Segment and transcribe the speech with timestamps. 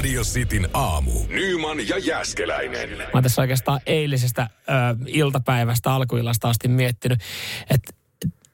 [0.00, 1.12] Radio Cityn aamu.
[1.28, 2.98] Nyman ja Jäskeläinen.
[2.98, 4.62] Mä oon tässä oikeastaan eilisestä ö,
[5.06, 7.20] iltapäivästä, alkuillasta asti miettinyt,
[7.70, 7.92] että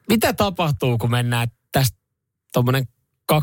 [0.09, 1.97] mitä tapahtuu, kun mennään tästä
[2.53, 2.87] tuommoinen
[3.33, 3.37] 200-300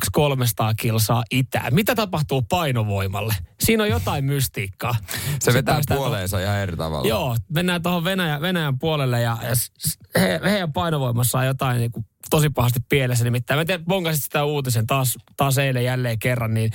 [0.77, 1.75] kilsaa itään.
[1.75, 3.35] Mitä tapahtuu painovoimalle?
[3.61, 4.97] Siinä on jotain mystiikkaa.
[5.01, 7.09] Se Sitten vetää päästään puoleensa ihan eri tavalla.
[7.09, 9.55] Joo, mennään tuohon Venäjän, Venäjän puolelle ja, ja
[10.21, 13.25] he, heidän painovoimassa on jotain niin kuin tosi pahasti pielessä.
[13.25, 16.71] Nimittäin mä tiedän, bonkasit sitä uutisen taas, taas eilen jälleen kerran, niin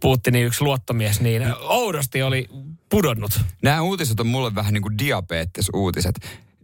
[0.00, 2.48] Putinin yksi luottomies, niin oudosti oli
[2.90, 3.40] pudonnut.
[3.62, 6.14] Nämä uutiset on mulle vähän niin kuin diabetes-uutiset.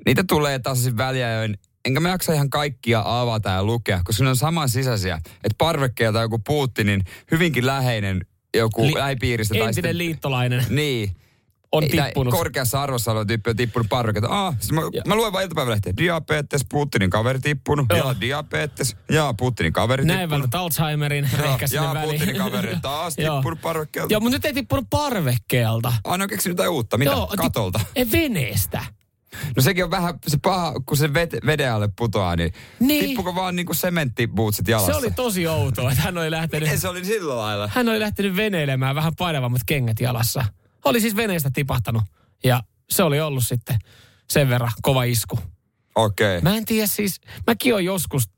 [0.07, 1.59] Niitä tulee tasaisin väliajoin.
[1.85, 5.15] Enkä mä jaksa ihan kaikkia avata ja lukea, koska ne on saman sisäisiä.
[5.17, 8.21] Että parvekkeelta joku Putinin hyvinkin läheinen
[8.57, 9.53] joku Li- lähipiiristä.
[9.55, 11.17] tai Entinen sitten- liittolainen Niin.
[11.73, 12.35] on Ei, tippunut.
[12.35, 14.47] Korkeassa arvossa oleva tyyppi on tippunut parvekkeelta.
[14.47, 15.93] Ah, siis mä, mä luen vaan iltapäivälehtiä.
[15.97, 17.87] Diabetes, Putinin kaveri tippunut.
[17.91, 18.09] Joo.
[18.09, 18.97] Ja diabetes.
[19.11, 20.41] Ja Putinin kaveri Näin tippunut.
[20.43, 22.21] vältät Alzheimerin Joo, ehkä sinne ja väliin.
[22.21, 24.13] Putinin kaveri taas tippunut parvekkeelta.
[24.15, 25.93] Joo, mutta nyt ei tippunut parvekkeelta.
[26.05, 26.99] Aina on keksinyt jotain uutta.
[26.99, 27.11] Mitä?
[27.11, 27.81] Joo, Katolta.
[27.97, 28.85] Ei veneestä.
[29.57, 33.05] No sekin on vähän se paha, kun se vede, veden alle putoaa, niin, Niin.
[33.05, 34.93] tippuko vaan niinku sementtibootsit jalassa?
[34.93, 37.71] Se oli tosi outoa, että hän oli lähtenyt, Miten se oli sillä lailla?
[37.75, 40.45] hän oli lähtenyt veneilemään vähän painavammat kengät jalassa.
[40.85, 42.03] Oli siis veneestä tipahtanut
[42.45, 43.79] ja se oli ollut sitten
[44.31, 45.39] sen verran kova isku.
[45.95, 46.39] Okei.
[46.39, 46.51] Okay.
[46.53, 48.31] Mä en tiedä siis, mäkin on joskus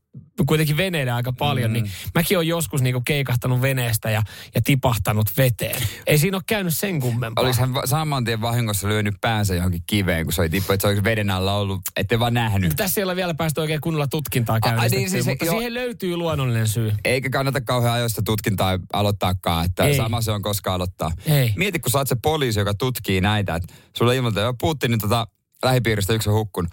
[0.47, 1.73] kuitenkin veneilen aika paljon, mm.
[1.73, 4.23] niin mäkin on joskus niinku keikahtanut veneestä ja,
[4.55, 5.83] ja tipahtanut veteen.
[6.07, 7.45] Ei siinä ole käynyt sen kummempaa.
[7.45, 11.05] Va- saman tien vahingossa lyönyt päänsä johonkin kiveen, kun se oli tippu, että se olisi
[11.05, 12.73] veden alla ollut, ettei vaan nähnyt.
[12.77, 15.55] Tässä ei ole vielä päästy oikein kunnolla tutkintaa käynnistettyä, niin, siis- mutta joo.
[15.55, 16.93] siihen löytyy luonnollinen syy.
[17.05, 19.97] Eikä kannata kauhean ajoista tutkintaa aloittaakaan, että Ei.
[19.97, 21.13] Sama se on koska aloittaa.
[21.27, 21.53] Ei.
[21.57, 25.27] Mieti, kun sä oot se poliisi, joka tutkii näitä, että sulle ilmoitetaan, että Putinin tota,
[25.63, 26.73] lähipiiristä yksi on hukkunut.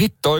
[0.00, 0.30] Hitto,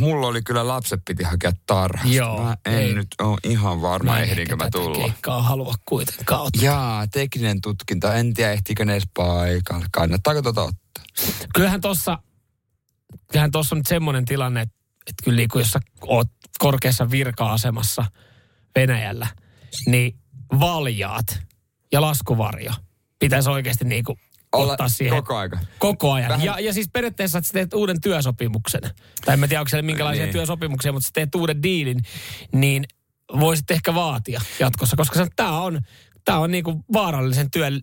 [0.00, 2.14] mulla oli kyllä lapset piti hakea tarhasta.
[2.14, 2.94] Joo, mä en ei.
[2.94, 4.98] nyt ole ihan varma, Mä ehdinkö mä tulla.
[4.98, 6.64] keikkaa halua kuitenkaan ottaa.
[6.64, 8.14] Jaa, tekninen tutkinta.
[8.14, 9.86] En tiedä, ehtiikö ne edes paikalle.
[9.92, 11.04] Kannattaako tota ottaa?
[11.54, 12.18] Kyllähän tossa,
[13.32, 14.74] kyllähän tossa on nyt semmoinen tilanne, että,
[15.06, 16.28] että kyllä niin kuin jos sä oot
[16.58, 18.04] korkeassa virka-asemassa
[18.74, 19.26] Venäjällä,
[19.86, 20.18] niin
[20.60, 21.26] valjaat
[21.92, 22.72] ja laskuvarjo
[23.18, 24.18] pitäisi oikeasti niin kuin
[24.52, 25.58] Olla ottaa siihen koko aika.
[25.78, 26.28] Koko ajan.
[26.28, 28.80] Vähän- Ja, ja siis periaatteessa, että sä teet uuden työsopimuksen,
[29.24, 30.32] tai en mä tiedä, onko siellä minkälaisia Niin.
[30.32, 32.00] työsopimuksia, mutta sä teet uuden diilin,
[32.52, 32.84] niin
[33.40, 35.80] voisit ehkä vaatia jatkossa, koska tämä on,
[36.24, 37.80] tää on niinku vaarallisen työn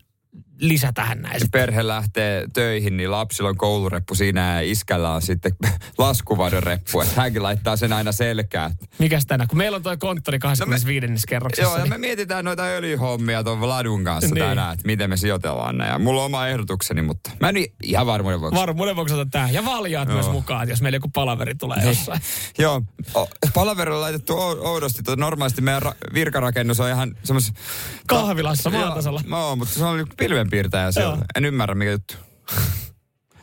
[0.67, 1.33] lisä tähän näin.
[1.41, 5.51] Ja perhe lähtee töihin, niin lapsilla on koulureppu siinä ja iskällä on sitten
[5.97, 7.01] laskuvadon reppu.
[7.01, 8.71] Että hänkin laittaa sen aina selkään.
[8.99, 9.47] Mikäs tänään?
[9.47, 11.07] Kun meillä on toi konttori 25.
[11.27, 11.69] kerroksessa.
[11.69, 14.45] Joo, ja niin me mietitään noita öljyhommia tuon Ladun kanssa Niin.
[14.45, 15.87] tänään, että miten me sijoitellaan ne.
[15.87, 18.59] Ja mulla on oma ehdotukseni, mutta mä en ihan varmuuden vuoksi.
[18.59, 19.49] Varmuuden vuoksi otan tää.
[19.49, 20.15] Ja valjaat Joo.
[20.17, 21.87] myös mukaan, jos meillä joku palaveri tulee Niin.
[21.87, 22.21] jossain.
[22.59, 22.81] Joo,
[23.15, 25.03] o- palaverilla laitettu ou- oudosti.
[25.03, 27.51] Tuo normaalisti meidän ra- virkarakennus on ihan semmos...
[28.07, 29.21] Kahvilassa maatasalla.
[29.29, 30.13] Joo, mutta se on niinku
[30.53, 31.15] pilvenpiirtäjä siellä.
[31.15, 31.25] Joo.
[31.35, 32.13] En ymmärrä mikä juttu.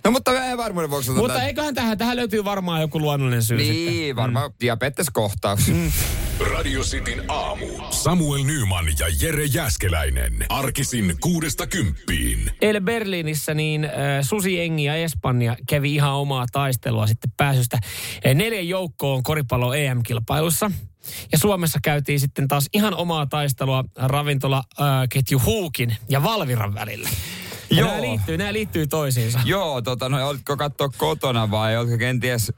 [0.04, 3.59] No mutta en varmuuden vuoksi Mutta tän- eiköhän tähän, tähän löytyy varmaan joku luonnollinen syy
[3.59, 3.87] sitten.
[3.87, 4.54] Niin, varmaan mm.
[4.60, 5.69] diabeteskohtaus.
[5.69, 5.93] Mm.
[6.40, 7.66] Radio Cityn aamu.
[7.90, 10.46] Samuel Nyman ja Jere Jäskeläinen.
[10.48, 12.50] Arkisin kuudesta kymppiin.
[12.60, 13.90] Eilen Berliinissä niin äh,
[14.22, 17.78] Susi Engi ja Espanja kävi ihan omaa taistelua sitten pääsystä
[18.26, 20.70] äh, neljän joukkoon koripallo EM-kilpailussa.
[21.32, 27.08] Ja Suomessa käytiin sitten taas ihan omaa taistelua ravintolaketju äh, Huukin ja Valviran välillä.
[27.70, 27.88] Ja Joo.
[27.88, 29.40] Nämä liittyy, nämä liittyy toisiinsa.
[29.44, 32.52] Joo, tota, no olitko katsoa kotona vai oletko kenties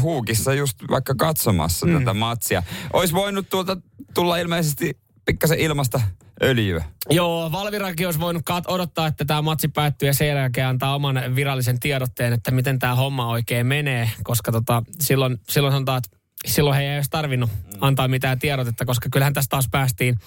[0.00, 1.98] huukissa just vaikka katsomassa mm.
[1.98, 2.62] tätä matsia?
[2.92, 3.76] Olisi voinut tuolta
[4.14, 6.00] tulla ilmeisesti pikkasen ilmasta
[6.42, 6.84] öljyä.
[7.10, 11.22] Joo, Valvirakin olisi voinut kat- odottaa, että tämä matsi päättyy ja sen jälkeen antaa oman
[11.34, 16.76] virallisen tiedotteen, että miten tämä homma oikein menee, koska tota, silloin, silloin sanotaan, että silloin
[16.76, 17.50] he ei olisi tarvinnut
[17.80, 20.18] antaa mitään tiedotetta, koska kyllähän tästä taas päästiin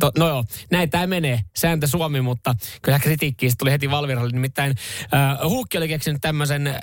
[0.00, 1.40] To, no joo, näin tämä menee.
[1.56, 4.30] Sääntö Suomi, mutta kyllä kritiikkiä tuli heti Valviralle.
[4.32, 4.74] Nimittäin
[5.14, 6.74] äh, Huukki oli keksinyt tämmöisen äh,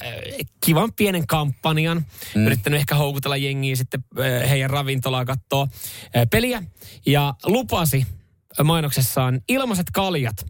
[0.66, 2.06] kivan pienen kampanjan.
[2.36, 2.45] Mm.
[2.45, 6.63] Yrittänyt ehkä houkutella jengiä sitten äh, heidän ravintolaa katsoa äh, peliä.
[7.06, 8.07] Ja lupasi
[8.63, 10.45] mainoksessaan ilmaiset kaljat,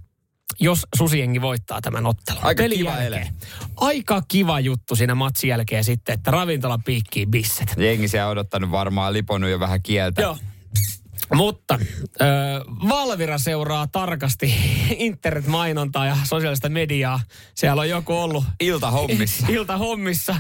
[0.60, 2.46] jos susiengi voittaa tämän ottelun.
[2.46, 3.30] Aika Pelin kiva ele.
[3.76, 7.74] Aika kiva juttu siinä matsin jälkeen sitten, että ravintola piikkii bisset.
[7.78, 10.22] Jengi siellä odottanut varmaan liponut jo vähän kieltä.
[10.22, 10.38] Joo.
[11.34, 11.80] Mutta
[12.22, 12.28] äh,
[12.90, 14.54] Valvira seuraa tarkasti
[14.98, 17.20] internetmainontaa ja sosiaalista mediaa.
[17.56, 19.48] Siellä on joku ollut Ilta hommissa.
[19.56, 20.36] ilta hommissa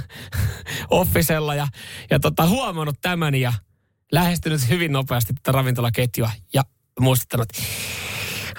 [0.90, 1.68] offisella ja,
[2.10, 3.54] ja tota, huomannut tämän ja
[4.12, 6.64] lähestynyt hyvin nopeasti tätä ravintolaketjua ja
[7.00, 7.48] muistuttanut,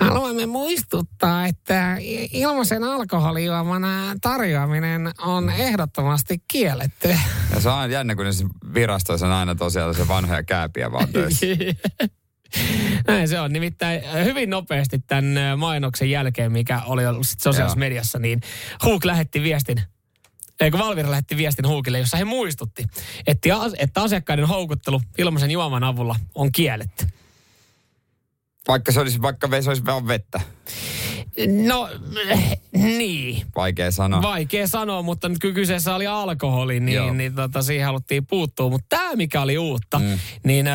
[0.01, 1.97] Haluamme muistuttaa, että
[2.33, 7.09] ilmaisen alkoholijuomana tarjoaminen on ehdottomasti kielletty.
[7.55, 8.27] Ja se on jännä, kun
[8.75, 11.47] virastoissa on aina tosiaan se vanhoja kääpiä vaan töissä.
[13.09, 13.53] Näin se on.
[13.53, 18.41] Nimittäin hyvin nopeasti tämän mainoksen jälkeen, mikä oli ollut sit sosiaalisessa mediassa, niin
[18.85, 19.83] Huuk lähetti viestin
[20.61, 22.87] Eikö Valvira lähetti viestin Huukille, jossa he muistutti,
[23.27, 23.49] että,
[23.79, 27.07] että asiakkaiden houkuttelu ilmaisen juoman avulla on kielletty.
[28.69, 30.41] Vaikka se olisi, vaikka se olisi vaan vettä.
[31.67, 31.89] No,
[32.73, 33.47] niin.
[33.57, 34.23] Vaikea sanoa.
[34.23, 37.13] Vaikea sanoa, mutta nyt kun kyseessä oli alkoholi, niin, Joo.
[37.13, 38.71] niin tota, siihen haluttiin puuttua.
[38.71, 40.19] Mutta tämä, mikä oli uutta, mm.
[40.45, 40.75] niin äh,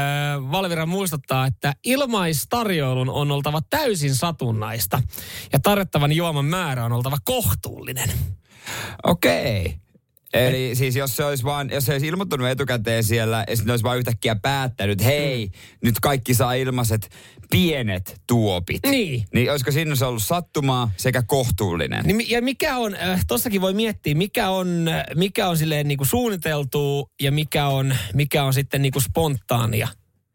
[0.51, 5.01] Valvira muistuttaa, että ilmaistarjoilun on oltava täysin satunnaista.
[5.53, 8.09] Ja tarjottavan juoman määrä on oltava kohtuullinen.
[9.03, 9.82] Okei.
[10.33, 13.83] Eli siis jos se olisi vaan, jos se olisi ilmoittanut etukäteen siellä ja sitten olisi
[13.83, 15.51] vaan yhtäkkiä päättänyt, hei,
[15.83, 17.09] nyt kaikki saa ilmaiset
[17.51, 18.79] pienet tuopit.
[18.85, 19.25] Niin.
[19.33, 22.05] Niin olisiko siinä se ollut sattumaa sekä kohtuullinen?
[22.05, 25.97] Niin, ja mikä on, äh, tossakin voi miettiä, mikä on, äh, mikä on silleen niin
[25.97, 29.87] kuin suunniteltu ja mikä on, mikä on sitten niin kuin spontaania.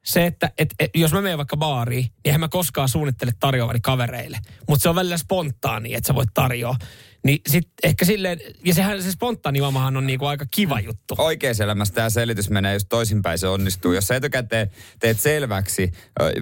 [0.04, 3.80] Se, että et, et, jos mä menen vaikka baariin, niin eihän mä koskaan suunnittele tarjoavani
[3.82, 4.38] kavereille.
[4.68, 6.76] Mutta se on välillä spontaani, että sä voit tarjoa.
[7.25, 11.15] Niin sit ehkä silleen, ja sehän se spontaani juomahan on niinku aika kiva juttu.
[11.19, 13.93] Oikeassa elämässä tämä selitys menee just toisinpäin, se onnistuu.
[13.93, 14.70] Jos sä etukäteen
[15.00, 15.93] teet selväksi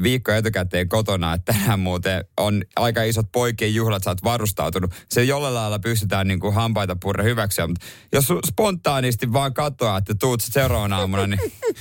[0.02, 5.24] viikko etukäteen kotona, että tänään muuten on aika isot poikien juhlat, sä oot varustautunut, se
[5.24, 7.66] jollain lailla pystytään niin kuin hampaita purre hyväksyä.
[7.66, 11.40] Mutta jos spontaanisti vaan katoaa, että tuut sit seuraavana aamuna, niin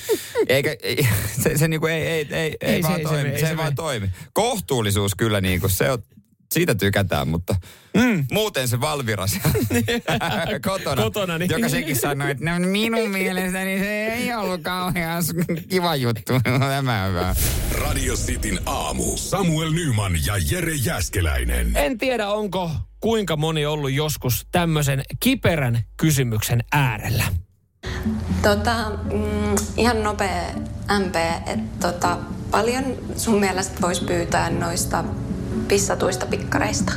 [0.47, 1.07] eikä, ei,
[1.43, 3.23] se, se, niin kuin ei, ei, ei, ei, Ei se- vaan ei se toimi.
[3.23, 4.09] mene, ei se, se ei vaan toimi.
[4.33, 5.99] Kohtuullisuus kyllä niin kuin se on,
[6.55, 7.55] siitä tykätään, mutta
[7.93, 8.25] mm.
[8.31, 9.49] muuten se Valvira siellä
[10.69, 11.51] kotona, Kotona, niin.
[11.51, 15.23] joka sekin sanoi, että no minun mielestäni se ei ollut kauhean
[15.69, 16.33] kiva juttu.
[16.75, 17.35] Tämä on hyvä.
[17.71, 19.17] Radio Cityn aamu.
[19.17, 21.71] Samuel Nyman ja Jere Jäskeläinen.
[21.75, 27.23] En tiedä, onko kuinka moni ollut joskus tämmöisen kiperän kysymyksen äärellä.
[28.41, 30.43] Tota, mm, ihan nopea
[30.99, 31.15] MP,
[31.45, 32.17] että tota,
[32.51, 32.83] paljon
[33.17, 35.03] sun mielestä voisi pyytää noista
[35.67, 36.93] pissatuista pikkareista?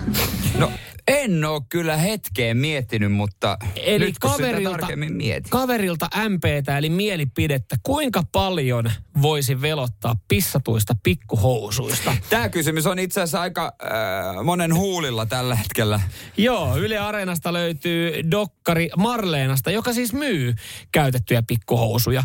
[0.59, 0.71] No
[1.09, 5.51] en ole kyllä hetkeen miettinyt, mutta Eli nyt kun sitä kaverilta, tarkemmin mietin.
[5.51, 8.91] kaverilta MPtä, eli mielipidettä, kuinka paljon
[9.23, 12.17] voisi velottaa pissatuista pikkuhousuista?
[12.31, 16.01] Tämä kysymys on itse asiassa aika äh, monen huulilla tällä hetkellä.
[16.37, 20.55] Joo, Yle Areenasta löytyy dokkari Marleenasta, joka siis myy
[20.93, 22.23] käytettyjä pikkuhousuja.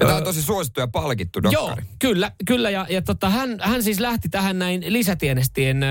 [0.00, 1.86] Ja tämä on tosi suosittu ja palkittu Joo, dokkari.
[1.98, 2.70] kyllä, kyllä.
[2.70, 5.86] Ja, ja tota, hän, hän siis lähti tähän näin lisätienestien ö,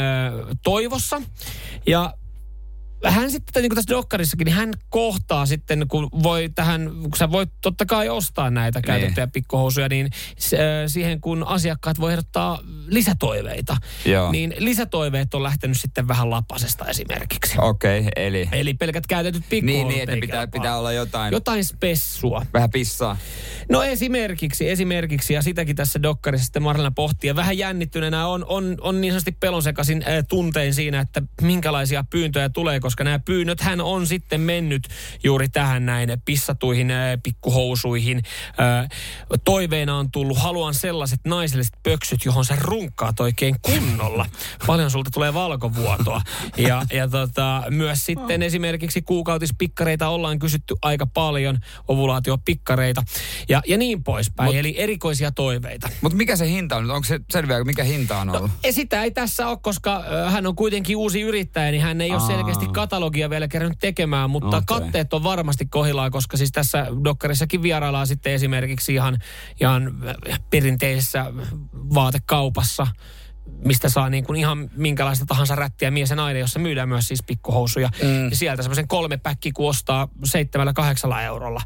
[0.64, 1.22] toivossa.
[1.88, 2.14] Ja
[3.06, 7.32] hän sitten, niin kuin tässä dokkarissakin, niin hän kohtaa sitten, kun voi tähän, kun sä
[7.32, 10.10] voit totta kai ostaa näitä käytettyjä pikkuhousuja, niin
[10.54, 10.58] ö,
[10.88, 14.32] siihen kun asiakkaat voi ehdottaa lisätoiveita, Joo.
[14.32, 17.56] niin lisätoiveet on lähtenyt sitten vähän lapasesta esimerkiksi.
[17.58, 18.50] Okei, okay, eli...
[18.52, 22.46] Eli pelkät käytetyt pikkuhousut Niin, niin, että pitää, pitää olla jotain, Jotain spessua.
[22.54, 23.18] vähän pissaa.
[23.70, 27.28] No esimerkiksi, esimerkiksi, ja sitäkin tässä dokkarissa sitten Marlena pohtii.
[27.28, 32.50] Ja vähän jännittyneenä on, on, on niin sanotusti pelonsekaisin äh, tuntein siinä, että minkälaisia pyyntöjä
[32.50, 34.88] tulee, koska nämä pyynnöt hän on sitten mennyt
[35.24, 38.22] juuri tähän näin pissatuihin äh, pikkuhousuihin.
[38.60, 38.90] Äh,
[39.46, 44.26] toiveena on tullut, haluan sellaiset naiselliset pöksyt, johon sä runkkaat oikein kunnolla.
[44.68, 46.22] Paljon sulta tulee valkovuotoa.
[46.58, 53.04] Ja, ja tota, myös sitten esimerkiksi kuukautispikkareita ollaan kysytty aika paljon, ovulaatiopikkareita
[53.50, 54.50] ja, ja niin poispäin.
[54.50, 55.90] Mut- Eli erikoisia toiveita.
[56.02, 56.92] Mutta mikä se hinta on?
[56.92, 58.52] Onko se selviää, mikä hinta on ollut?
[58.64, 62.12] Ja sitä ei tässä ole, koska ö, hän on kuitenkin uusi yrittäjä, niin hän ei
[62.12, 64.80] ole selkeästi katalogia vielä kerännyt tekemään, mutta okay.
[64.80, 69.18] katteet on varmasti kohillaan, koska siis tässä dokkarissakin vieraillaan sitten esimerkiksi ihan,
[69.62, 69.96] ihan
[70.50, 71.26] perinteisessä
[71.74, 72.88] vaatekaupassa,
[73.66, 77.24] mistä saa niin kuin ihan minkälaista tahansa rättiä mies ja nainen, jossa myydään myös siis
[77.24, 77.90] pikkuhousuja.
[78.04, 78.30] Mm.
[78.30, 81.62] Ja sieltä semmoisen kolme päkki, kun ostaa seitsemällä kahdeksalla eurolla,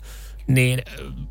[0.48, 0.82] niin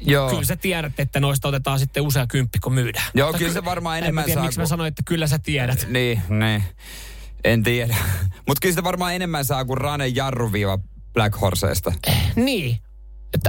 [0.01, 0.31] Joo.
[0.31, 3.07] kyllä sä tiedät, että noista otetaan sitten usea kymppi, kun myydään.
[3.15, 5.03] Joo, kyllä ky- se varmaan en enemmän mä tiedä, saa miksi mä kuin- sanoin, että
[5.07, 5.87] kyllä sä tiedät.
[5.91, 6.63] Niin, niin.
[7.45, 7.97] En tiedä.
[8.49, 10.79] Mutta kyllä sitä varmaan enemmän saa kuin Rane Jarruviiva
[11.13, 11.93] Black Horseesta.
[12.37, 12.79] Niin.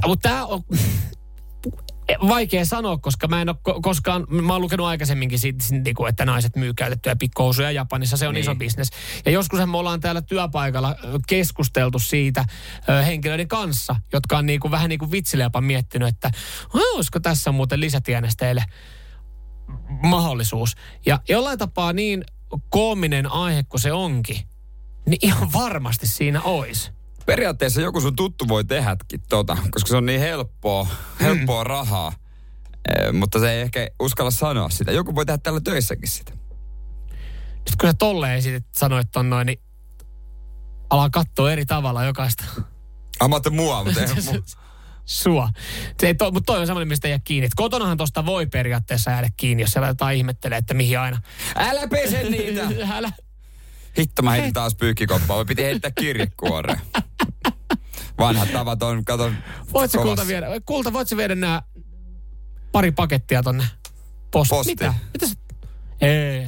[0.08, 0.64] Mutta tämä on
[2.28, 6.10] vaikea sanoa, koska mä en ole ko- koskaan, mä oon lukenut aikaisemminkin siitä, niin kuin,
[6.10, 8.42] että naiset myy käytettyjä pikkuhousuja Japanissa, se on Niin.
[8.42, 8.90] iso bisnes.
[9.26, 10.96] Ja joskus me ollaan täällä työpaikalla
[11.28, 12.46] keskusteltu siitä
[12.90, 16.32] ö, henkilöiden kanssa, jotka on niin kuin, vähän niin kuin vitsille jopa miettinyt, että
[16.74, 18.46] olisiko tässä muuten lisätienestä
[20.04, 20.76] mahdollisuus.
[21.06, 22.24] Ja jollain tapaa niin
[22.69, 24.38] koominen aihe kuin se onkin,
[25.05, 26.91] niin ihan varmasti siinä olisi.
[27.25, 30.88] Periaatteessa joku sun tuttu voi tehdäkin tota, koska se on niin helppoa,
[31.22, 32.12] helppoa rahaa.
[32.89, 34.91] Eh, mutta se ei ehkä uskalla sanoa sitä.
[34.91, 36.31] Joku voi tehdä tällä töissäkin sitä.
[37.53, 39.60] Sitten kun sä tolleen esitit, sanoit ton noin, niin
[40.89, 42.43] alaa katsoa eri tavalla jokaista
[43.19, 44.43] Ah, mä ajattelin mua, mutta ei mu-
[45.05, 45.50] sua.
[46.00, 47.45] Se ei to, mutta toi on semmoinen, mistä ei jää kiinni.
[47.45, 51.22] Et kotonahan tosta voi periaatteessa jäädä kiinni, jos siellä jotain ihmettelee, että mihin aina.
[51.55, 52.67] Älä pese niitä!
[52.98, 53.12] Älä.
[53.98, 55.38] Hitto, mä heitin taas pyykkikoppaa.
[55.38, 56.81] Mä piti heittää kirjekuoreen.
[58.19, 59.31] Vanhat tavat on, kato,
[59.74, 61.62] Voit sä kulta viedä, kulta, voit sä viedä nää
[62.72, 63.63] pari pakettia tonne
[64.31, 64.50] post.
[64.50, 64.77] Postiin.
[64.79, 64.93] Mitä?
[65.13, 65.36] Mitä sä?
[66.01, 66.48] Ei.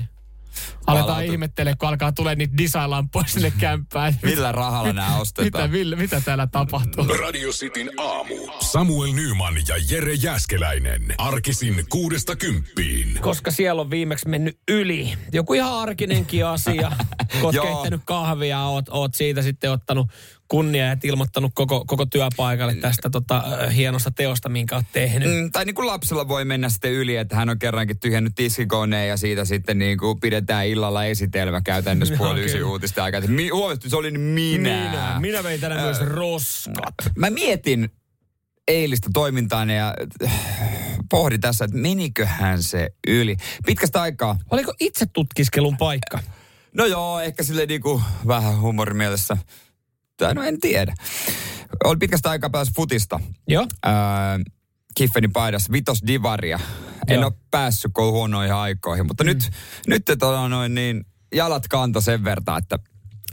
[0.87, 1.31] Aletaan Palautu.
[1.31, 4.19] ihmettelee, kun alkaa tulee niitä design-lampuja sinne kämppään.
[4.23, 5.71] Millä rahalla nämä Mitä, ostetaan?
[5.71, 7.05] Ville, mitä täällä tapahtuu?
[7.21, 8.35] Radio Cityn aamu.
[8.59, 11.15] Samuel Nyman ja Jere Jäskeläinen.
[11.17, 13.17] Arkisin kuudesta kymppiin.
[13.21, 15.13] Koska siellä on viimeksi mennyt yli.
[15.33, 16.91] Joku ihan arkinenkin asia.
[17.31, 20.07] Kun oot keittänyt kahvia, oot, oot siitä sitten ottanut
[20.47, 23.43] kunnia ja ilmoittanut koko, koko työpaikalle tästä tota,
[23.75, 25.29] hienosta teosta, minkä oot tehnyt.
[25.29, 29.09] Mm, tai niin kuin lapsella voi mennä sitten yli, että hän on kerrankin tyhjennyt tiskikoneen
[29.09, 33.21] ja siitä sitten niin kuin pidetään illalla esitelmä käytännössä puoli ysi uutista aikaa.
[33.21, 34.89] Mi- huomattu, se oli minä.
[34.89, 36.95] Minä, minä vein tänään myös roskat.
[37.17, 37.89] Mä mietin
[38.67, 40.31] eilistä toimintaa ja äh,
[41.09, 43.37] pohdin tässä, että meniköhän se yli.
[43.65, 44.37] Pitkästä aikaa.
[44.51, 46.19] Oliko itse tutkiskelun paikka?
[46.73, 49.37] No joo, ehkä sille niinku vähän humorimielessä.
[50.17, 50.93] Tai no en tiedä.
[51.83, 53.19] Oli pitkästä aikaa pääs futista.
[53.47, 53.67] Joo.
[53.85, 53.93] Öö,
[54.95, 56.59] Kiffenin paidassa, vitos divaria.
[57.07, 57.25] En Joo.
[57.25, 59.27] ole päässyt kun huonoihin aikoihin, mutta mm.
[59.27, 59.49] nyt,
[59.87, 61.05] nyt tota noin niin,
[61.35, 62.79] jalat kanto sen verran, että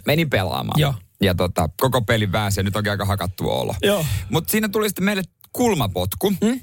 [0.07, 0.81] menin pelaamaan.
[0.81, 0.95] Joo.
[1.23, 3.75] Ja tota, koko pelin väänsi ja nyt onkin aika hakattu olo.
[3.83, 4.07] Joo.
[4.31, 5.23] Mutta siinä tuli sitten meille
[5.53, 6.31] kulmapotku.
[6.31, 6.61] Mm?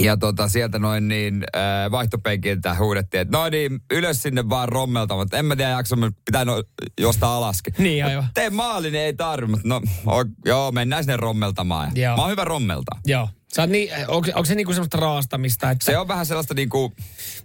[0.00, 5.16] Ja tota, sieltä noin niin äh, vaihtopenkiltä huudettiin, että no niin, ylös sinne vaan rommelta,
[5.16, 6.62] mutta en mä tiedä jakso, pitää no,
[7.00, 7.74] jostain alaskin.
[7.78, 8.28] Niin, aivan.
[8.34, 11.92] Tee maali, niin ei tarvi, mutta no o, joo, mennään sinne rommeltamaan.
[11.94, 12.16] Joo.
[12.16, 12.96] Mä oon hyvä rommelta.
[13.06, 13.28] Joo.
[13.54, 15.84] Sä oot niin, onko, onko se niinku semmoista raastamista, että...
[15.84, 16.92] Se on vähän sellaista niinku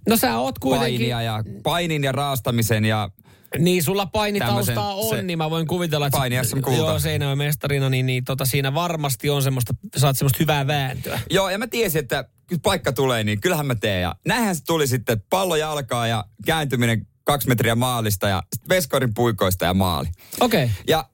[0.07, 0.99] No sä oot kuitenkin...
[0.99, 3.09] painia ja painin ja raastamisen ja
[3.57, 6.17] Niin, sulla painitaustaa on, se- niin mä voin kuvitella, että...
[6.17, 6.77] Paini SM kulta.
[6.77, 11.19] Joo, Seinäjoen mestarina, niin, niin tota, siinä varmasti on semmoista, saat semmoista hyvää vääntöä.
[11.29, 14.01] Joo, ja mä tiesin, että kun paikka tulee, niin kyllähän mä teen.
[14.01, 19.65] Ja näinhän se tuli sitten, pallo jalkaa ja kääntyminen kaksi metriä maalista ja veskorin puikoista
[19.65, 20.07] ja maali.
[20.39, 20.63] Okei.
[20.63, 20.75] Okay.
[20.87, 21.05] Ja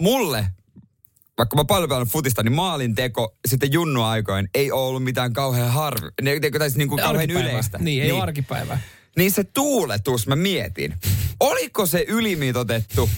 [0.00, 0.46] mulle,
[1.38, 5.32] vaikka mä paljon pelannut futista, niin maalin teko sitten junnu aikoin ei ole ollut mitään
[5.32, 7.78] kauhean harvi, ne, ne, siis niin kuin kauhean yleistä.
[7.78, 8.80] Niin, ei ole arkipäivää.
[9.16, 10.94] Niin se tuuletus, mä mietin,
[11.40, 13.10] oliko se ylimitotettu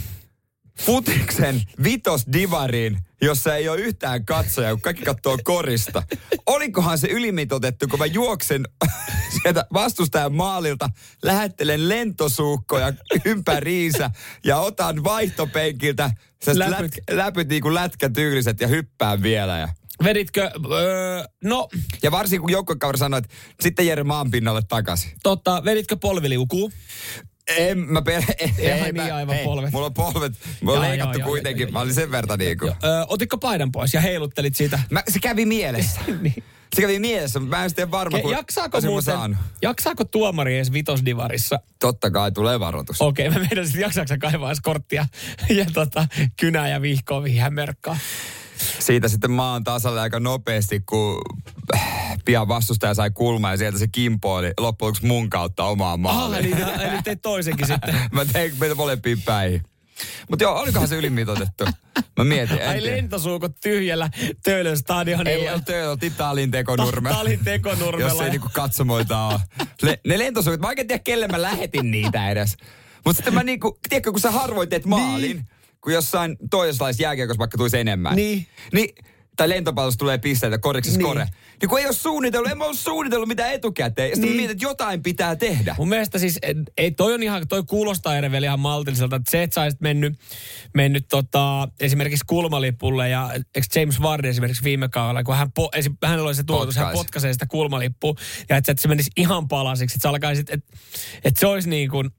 [0.80, 6.02] futiksen vitos divariin, jossa ei ole yhtään katsoja, kun kaikki katsoo korista.
[6.46, 8.64] Olikohan se ylimitotettu, kun mä juoksen
[9.42, 10.90] sieltä vastustajan maalilta,
[11.22, 12.92] lähettelen lentosuukkoja
[13.24, 14.10] ympäriinsä
[14.44, 16.10] ja otan vaihtopenkiltä
[16.54, 19.58] läpyt, läpyt niin kuin lätkätyyliset ja hyppään vielä.
[19.58, 19.68] Ja,
[20.04, 21.68] Veditkö, öö, no,
[22.02, 25.10] ja varsinkin kun joukkuekaveri sanoi, että sitten Jere maan pinnalle takaisin.
[25.22, 26.72] totta, veditkö polviliukuun?
[27.56, 28.02] En mä.
[28.10, 28.22] Ihan
[28.58, 29.72] ei, niin mä- aivan hei, polvet.
[29.72, 30.32] Mulla on polvet.
[30.60, 31.62] Mulla on Joo, leikattu joo, joo, kuitenkin.
[31.62, 32.66] joo, mä olin sen verran niinku.
[32.66, 34.80] Öö, otitko paidan pois ja heiluttelit siitä?
[34.90, 36.00] Mä, se kävi mielessä.
[36.22, 36.44] niin.
[36.76, 39.38] Se kävi mielessä, mutta mä en sitten varma, kun jaksaako muuten, saanut.
[39.62, 41.60] jaksaako tuomari edes vitosdivarissa?
[41.80, 43.00] Totta kai tulee varoitus.
[43.02, 45.06] Okei, mä meidän sitten jaksaako kaivaa korttia
[45.58, 46.06] ja tota,
[46.40, 47.98] kynää ja vihkoa mihin merkkaa.
[48.78, 51.22] Siitä sitten maan tasalle aika nopeasti, kun
[52.24, 56.56] pian vastustaja sai kulmaa ja sieltä se kimpoili loppujen lopuksi mun kautta omaan Aha, maaliin.
[56.56, 57.94] eli, eli teit toisenkin sitten.
[58.12, 59.62] mä tein meitä molempiin päihin.
[60.30, 61.64] Mutta joo, olikohan se ylimitoitettu?
[62.18, 62.68] Mä mietin.
[62.68, 64.10] Ai lentosuukot tyhjällä
[64.44, 65.30] Töölön stadionilla.
[65.30, 67.18] Ei ole töölti Talin tekonurmella.
[67.18, 68.12] Talin tekonurmella.
[68.12, 69.40] Jos ei niinku katsomoita ole.
[69.82, 72.56] Le, ne lentosuunnat, mä oikein tiedä, kelle mä lähetin niitä edes.
[73.04, 75.48] Mutta sitten mä niinku, tiedätkö, kun sä harvoin teet maalin, niin.
[75.84, 78.16] Kun jossain toisenlaisessa jääkiekossa vaikka tulisi enemmän.
[78.16, 78.46] Niin.
[78.72, 78.88] niin
[79.36, 81.04] tai lentopallossa tulee pisteitä, koriksessa Niin.
[81.04, 81.14] niin.
[81.14, 81.26] kore.
[81.60, 84.08] Niin kun ei ole suunnitellut, en mä ole suunnitellut mitään etukäteen.
[84.08, 84.36] Sitten Niin.
[84.36, 85.74] mietin, että jotain pitää tehdä.
[85.78, 86.38] Mun mielestä siis,
[86.78, 89.80] ei, toi on ihan, toi kuulostaa eri vielä ihan maltilliselta, että se, että sä olisit
[89.80, 90.18] mennyt,
[90.74, 93.30] mennyt tota, esimerkiksi kulmalipulle ja
[93.76, 97.32] James Vardy esimerkiksi viime kaudella, kun hän, po, esi, hänellä oli se tuotus, hän potkaisee
[97.32, 98.14] sitä kulmalippua
[98.48, 100.76] ja että, se- että se menisi ihan palasiksi, että se alkaisit, että,
[101.24, 102.10] että se olisi niin kuin,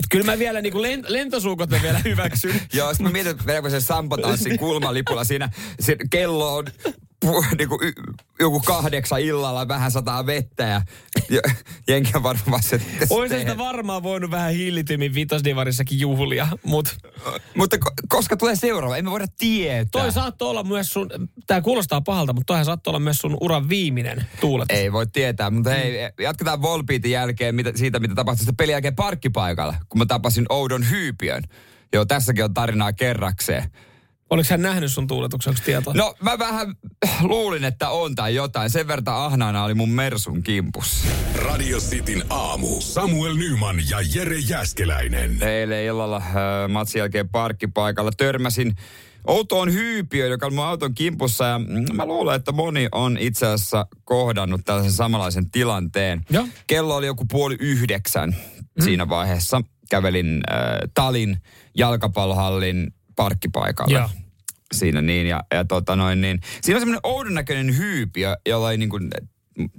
[0.00, 2.60] että kyllä mä vielä niin kuin lent, lentosuukot vielä hyväksyn.
[2.72, 6.64] Joo, sitten mä mietin, että se sampotanssin kulmalipulla siinä, se kello on
[7.58, 7.92] niinku, y,
[8.40, 10.82] joku kahdeksan illalla vähän sataa vettä ja,
[11.88, 16.90] jenki on varmaan se, Olisi sitä varmaan voinut vähän hillitymmin vitosdivarissakin juhlia, mutta
[17.56, 19.84] Mutta ko- koska tulee seuraava, emme voida tietää.
[20.02, 21.08] toi saattoi olla myös sun,
[21.46, 24.78] tää kuulostaa pahalta, mutta toihan saattoi olla myös sun uran viimeinen tuuletus.
[24.78, 28.96] Ei voi tietää, mutta hei, jatketaan Volbeatin jälkeen mitä, siitä, mitä tapahtui sitten pelin jälkeen
[28.96, 31.42] parkkipaikalla, kun mä tapasin Oudon Hyypiön.
[31.92, 33.70] Joo, tässäkin on tarinaa kerrakseen.
[34.30, 35.94] Oliko hän nähnyt sun tuuletuksen, onko tietoa?
[35.94, 36.74] No mä vähän
[37.22, 38.70] luulin, että on tai jotain.
[38.70, 41.08] Sen verran ahnaana oli mun Mersun kimpussa.
[41.34, 42.80] Radio Cityn aamu.
[42.80, 45.42] Samuel Nyman ja Jere Jäskeläinen.
[45.42, 46.24] Eilen illalla äh,
[46.68, 48.76] matsin jälkeen parkkipaikalla törmäsin
[49.26, 51.44] outoon hyypiöön, joka on mun auton kimpussa.
[51.44, 56.24] Ja mm, mä luulen, että moni on itse asiassa kohdannut tällaisen samanlaisen tilanteen.
[56.30, 56.46] Joo.
[56.66, 58.36] Kello oli joku puoli yhdeksän
[58.80, 59.62] siinä vaiheessa.
[59.90, 60.58] Kävelin äh,
[60.94, 61.36] Talin
[61.76, 63.94] jalkapallohallin parkkipaikalle.
[63.94, 64.08] Joo.
[64.72, 66.40] Siinä niin, ja, ja tota noin niin.
[66.60, 69.10] Siinä on semmoinen oudon näköinen hyypiö, jolla oli niin kuin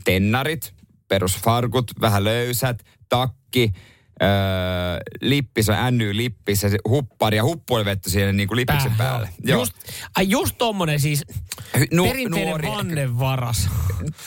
[0.04, 0.74] tennarit,
[1.08, 3.74] perusfarkut, vähän löysät, takki,
[4.24, 9.12] öö, on NY-lippis ja se huppari ja huppu oli vetty siihen niin kuin lippiksen Päähän,
[9.12, 9.30] päälle.
[9.44, 9.60] joo.
[9.60, 9.74] Just,
[10.16, 11.26] ai just tommonen siis
[11.94, 13.70] nu- perinteinen nuori- vannevaras.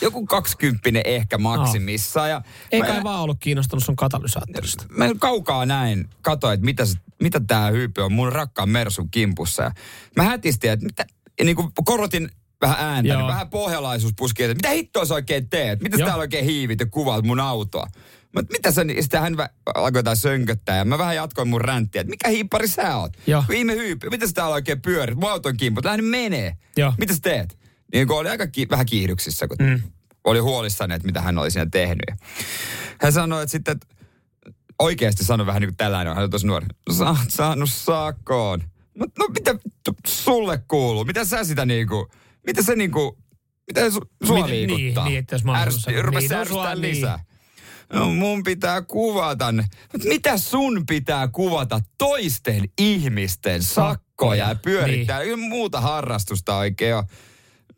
[0.00, 2.28] Joku kaksikymppinen ehkä maksimissa.
[2.28, 4.84] Ja Eikä mä, vaan ollut kiinnostunut sun katalysaattorista.
[4.90, 6.82] mä kaukaa näin, katsoin, että mitä,
[7.22, 9.62] mitä tämä hyypi on mun rakkaan Mersun kimpussa.
[9.62, 9.70] Ja
[10.16, 11.06] mä hätistin, että mitä,
[11.38, 12.28] ja niin kuin korotin
[12.60, 13.18] vähän ääntä, Joo.
[13.20, 15.82] niin vähän pohjalaisuus puski, että mitä hittoa sä oikein teet?
[15.82, 17.86] Mitä täällä oikein hiivit ja kuvaat mun autoa?
[18.40, 19.36] Et mitä sä, niin- sitten hän
[19.74, 23.12] alkoi jotain sönköttää ja mä vähän jatkoin mun ränttiä, että mikä hiippari sä oot?
[23.26, 23.44] Joo.
[23.48, 25.18] Viime hyypi, mitä sä täällä oikein pyörit?
[25.18, 26.56] Mun auton kimput, lähden menee.
[26.76, 26.92] Joo.
[26.98, 27.58] Mitä sä teet?
[27.92, 29.82] Niin kun oli aika ki- vähän kiihdyksissä, kun mm.
[30.24, 32.02] oli huolissani, että mitä hän oli siinä tehnyt.
[33.00, 33.86] Hän sanoi, että sitten, että
[34.78, 36.66] oikeasti sanoi vähän niin kuin tällainen, hän on tosi nuori.
[36.88, 38.62] No sä oot saanut sakkoon.
[38.94, 39.54] No, no mitä
[40.06, 41.04] sulle kuuluu?
[41.04, 42.08] Mitä sä sitä niinku,
[42.46, 43.18] mitä se niinku,
[43.66, 45.04] mitä su, sua Miten- liikuttaa?
[45.04, 45.96] niin, niin, että jos mä rupesi niin,
[46.34, 47.06] no ärsyttää sua- niin.
[47.92, 49.64] No mun pitää kuvata ne.
[49.92, 55.20] Mut mitä sun pitää kuvata toisten ihmisten sakkoja ja pyörittää?
[55.20, 55.38] Niin.
[55.38, 57.04] Muuta harrastusta oikein ole.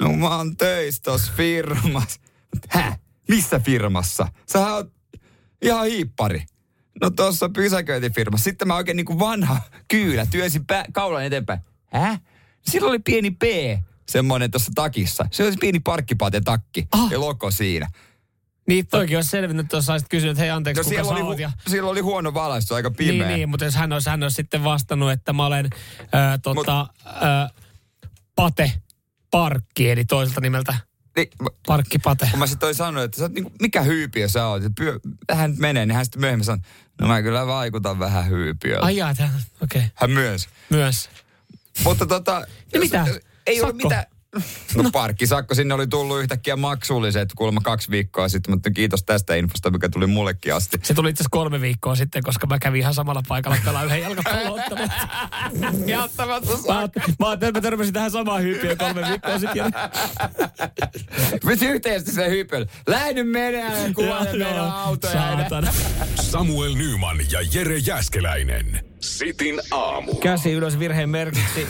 [0.02, 2.20] No mä oon töissä tossa firmassa.
[2.54, 2.98] Mut Hä?
[3.28, 4.28] Missä firmassa?
[4.52, 4.92] Sä oot
[5.62, 6.44] ihan hiippari.
[7.00, 8.44] No tuossa pysäköintifirmassa.
[8.44, 11.60] Sitten mä oikein niin kuin vanha kyylä työnsin pä- kaulan eteenpäin.
[11.86, 12.18] Hä?
[12.66, 13.42] Silloin oli pieni P,
[14.08, 15.26] semmoinen tuossa takissa.
[15.30, 17.12] Se oli pieni parkkipaten takki Ah.
[17.12, 17.88] ja loko siinä.
[18.66, 21.42] Niin toikin olisi selvinnyt, jos olisit kysynyt, että hei anteeksi, No kuka siellä sä oli,
[21.42, 21.50] Ja...
[21.68, 23.26] siellä oli huono valaistus, aika pimeä.
[23.28, 25.70] Niin, niin, mutta jos hän olisi, hän olisi sitten vastannut, että mä olen
[26.12, 27.50] ää, tota, ää,
[28.36, 28.72] Pate
[29.30, 30.74] Parkki, eli toiselta nimeltä
[31.16, 32.28] Niin, mä- Parkki Pate.
[32.30, 34.64] kun mä sitten olin sanonut, että sä oot niinku, mikä hyypiö sä oot?
[34.64, 35.00] että Pyö,
[35.32, 36.60] hän nyt menee, niin hän sitten myöhemmin sanoi,
[37.00, 38.86] no mä kyllä vaikutan vähän hyypiöltä.
[38.86, 39.28] Ai jaa, okei,
[39.62, 39.82] okay.
[39.94, 40.48] Hän myös.
[40.70, 41.10] myös.
[41.84, 42.46] Mutta tota...
[42.72, 43.06] Ja mitä?
[43.46, 43.82] Ei ole Sakko?
[43.88, 44.04] mitään...
[44.76, 49.70] No, parkkisakko, sinne oli tullut yhtäkkiä maksulliset kuulemma kaksi viikkoa sitten, mutta kiitos tästä infosta,
[49.70, 50.78] mikä tuli mullekin asti.
[50.82, 54.02] Se tuli itse asiassa kolme viikkoa sitten, koska mä kävin ihan samalla paikalla pelaa yhden
[54.02, 54.88] jalkapalloottelun.
[55.86, 59.56] Jättämättä Mä, ajattelin- mä mä törmäsin tähän samaan hyypiöön kolme viikkoa sitten.
[59.72, 59.90] Ja...
[61.46, 62.66] Vesi yhteisesti se hyppely.
[62.86, 65.22] Lähde nyt menemään ja meidän autoja.
[66.20, 68.84] Samuel Nyman ja Jere Jäskeläinen.
[69.00, 70.14] Sitin aamu.
[70.14, 71.66] Käsi ylös virheen merkiksi.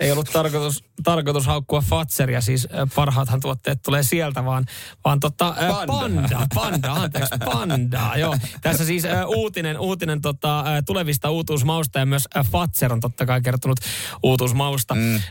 [0.00, 4.64] Ei ollut tarkoitus, tarkoitus haukkua Fatseria, siis parhaathan tuotteet tulee sieltä, vaan,
[5.04, 5.86] vaan tota, äh, Panda.
[5.86, 8.36] panda, panda, anteeksi, panda, joo.
[8.60, 13.78] Tässä siis uutinen, uutinen tota, tulevista uutuusmausta ja myös Fatser on totta kai kertonut
[14.22, 14.94] uutuusmausta.
[14.94, 15.14] Mm.
[15.14, 15.22] Äh,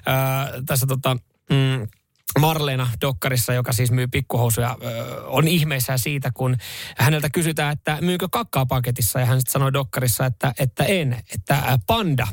[0.66, 1.18] tässä tota,
[1.50, 1.88] mm,
[2.40, 4.78] Marleena Dokkarissa, joka siis myy pikkuhousuja,
[5.26, 6.58] on ihmeissään siitä, kun
[6.98, 9.20] häneltä kysytään, että myykö kakkaa paketissa.
[9.20, 12.28] Ja hän sitten sanoi Dokkarissa, että, että en, että Panda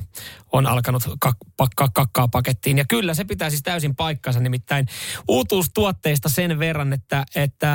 [0.53, 2.79] on alkanut kak, pakkaa kakkaa pakettiin.
[2.79, 4.87] Ja kyllä, se pitää siis täysin paikkansa, nimittäin
[5.29, 7.69] uutuustuotteista sen verran, että, että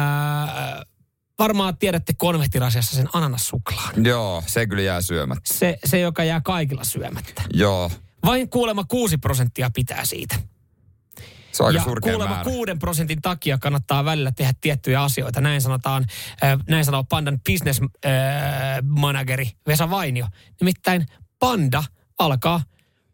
[1.40, 4.06] varmaan tiedätte konvehtirasiassa sen ananassuklaan.
[4.06, 5.54] Joo, se kyllä jää syömättä.
[5.54, 7.42] Se, se, joka jää kaikilla syömättä.
[7.54, 7.92] Joo,
[8.26, 10.36] Vain kuulemma 6 prosenttia pitää siitä.
[11.56, 12.44] Se on aika ja kuulemma määrä.
[12.44, 15.42] kuuden prosentin takia kannattaa välillä tehdä tiettyjä asioita.
[15.42, 16.06] Näin sanotaan,
[16.44, 18.12] äh, näin sanoo Pandan business äh,
[18.84, 20.28] manageri Vesa Vainio.
[20.62, 21.06] Nimittäin
[21.40, 21.84] Panda
[22.20, 22.62] alkaa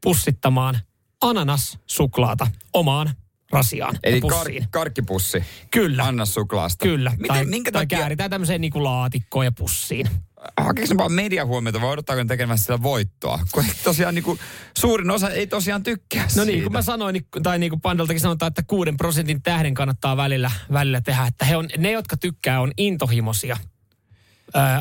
[0.02, 0.80] pussittamaan
[1.22, 3.10] ananassuklaata omaan
[3.52, 5.44] rasiaan Eli kar- karkkipussi.
[5.72, 6.04] Kyllä.
[6.04, 6.86] Anna suklaasta.
[6.86, 7.10] Kyllä.
[7.10, 7.98] Miten, tai, minkä tai takia?
[7.98, 10.10] kääritään tämmöiseen niin kuin laatikkoon ja pussiin.
[10.58, 13.40] Hakeeko ne vaan mediahuomiota vai odottaako ne tekemässä sitä voittoa?
[13.52, 14.40] Kun tosiaan niin kuin,
[14.78, 16.46] suurin osa ei tosiaan tykkää No siitä.
[16.46, 20.18] niin, kun mä sanoin, niin- tai niin kuin Pandaltakin sanotaan, että kuuden prosentin tähden kannattaa
[20.18, 21.26] välillä, välillä tehdä.
[21.28, 23.58] Että he on, ne, jotka tykkää, on intohimoisia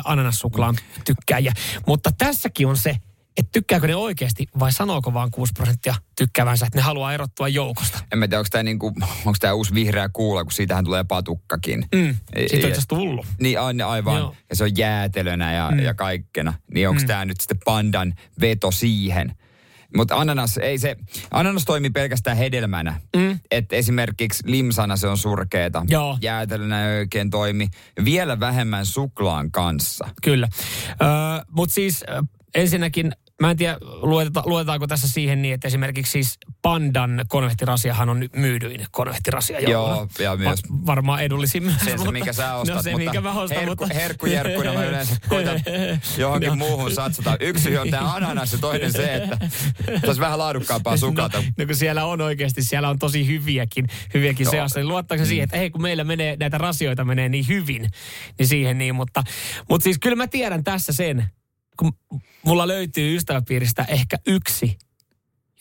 [0.03, 1.53] ananassuklaan tykkääjiä.
[1.87, 2.97] Mutta tässäkin on se,
[3.37, 7.99] että tykkääkö ne oikeasti vai sanooko vaan 6 prosenttia tykkäävänsä, että ne haluaa erottua joukosta.
[8.11, 8.87] En mä tiedä, onko tämä niinku,
[9.25, 11.85] onko tää uusi vihreä kuula, kun siitähän tulee patukkakin.
[11.95, 12.15] Mm.
[12.47, 13.25] Siitä on itse tullut.
[13.39, 14.17] Niin on, aivan.
[14.17, 14.35] Joo.
[14.49, 15.79] Ja se on jäätelönä ja, Mm.
[15.79, 16.53] ja kaikkena.
[16.73, 17.07] Niin onko mm.
[17.07, 19.35] tämä nyt sitten pandan veto siihen?
[19.97, 20.95] Mutta ananas, ei se,
[21.31, 23.01] ananas toimii pelkästään hedelmänä.
[23.15, 23.39] Mm.
[23.51, 25.85] Et esimerkiksi limsana se on surkeeta.
[25.87, 26.17] Joo.
[26.21, 27.67] Jäätelönä ei oikein toimi.
[28.05, 30.09] Vielä vähemmän suklaan kanssa.
[30.23, 30.47] Kyllä.
[30.89, 31.07] Öö,
[31.51, 32.03] Mutta siis
[32.55, 33.11] ensinnäkin,
[33.41, 38.35] mä en tiedä, lueteta, luetaanko tässä siihen niin, että esimerkiksi siis Pandan konvehtirasiahan on nyt
[38.35, 39.59] myydyin konvehtirasia.
[39.59, 41.77] Joo, ja myös- Va- varmaan edullisin myös.
[41.85, 43.99] Se, se minkä sä ostat, no, se, mutta minkä mä ostan, herkku, mutta...
[43.99, 45.61] herkkujerkkuna mä yleensä koitan
[46.17, 46.55] johonkin Joo.
[46.55, 47.37] muuhun satsata.
[47.39, 49.37] Yksi on tämä ananas ja toinen se, että
[50.07, 51.37] olisi vähän laadukkaampaa suklata.
[51.37, 54.51] No, no kun siellä on oikeasti, siellä on tosi hyviäkin, hyviäkin Joo.
[54.51, 57.89] seassa, niin luottaako se siihen, että hei kun meillä menee, näitä rasioita menee niin hyvin,
[58.39, 59.23] niin siihen niin, mutta,
[59.69, 61.31] mutta siis kyllä mä tiedän tässä sen,
[61.77, 61.93] kun
[62.45, 64.77] mulla löytyy ystäväpiiristä ehkä yksi,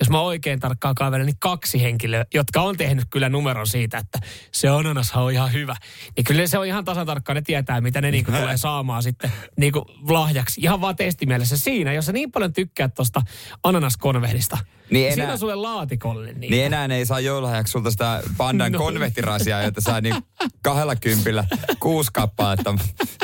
[0.01, 4.19] jos mä oikein tarkkaan kaivelen, niin kaksi henkilöä, jotka on tehnyt kyllä numeron siitä, että
[4.53, 5.77] se ananashan on ihan hyvä.
[6.17, 9.33] Niin kyllä se on ihan tasan tarkkaan, ne tietää, mitä ne niinku tulee saamaan sitten
[9.57, 10.61] niinku lahjaksi.
[10.61, 13.23] Ihan vaan testimielessä siinä, jos sä niin paljon tykkäät tuosta
[13.63, 14.57] ananaskonvehdista.
[14.57, 16.55] Niin Niin enää- siinä on sulle laatikolle niitä.
[16.55, 18.79] Niin enää ei saa joululahjaksi sulta sitä pandan No.
[18.79, 20.15] konvehtirasia, että saa niin
[20.63, 21.45] kahdella kympillä
[21.81, 22.75] kuusi kappaletta.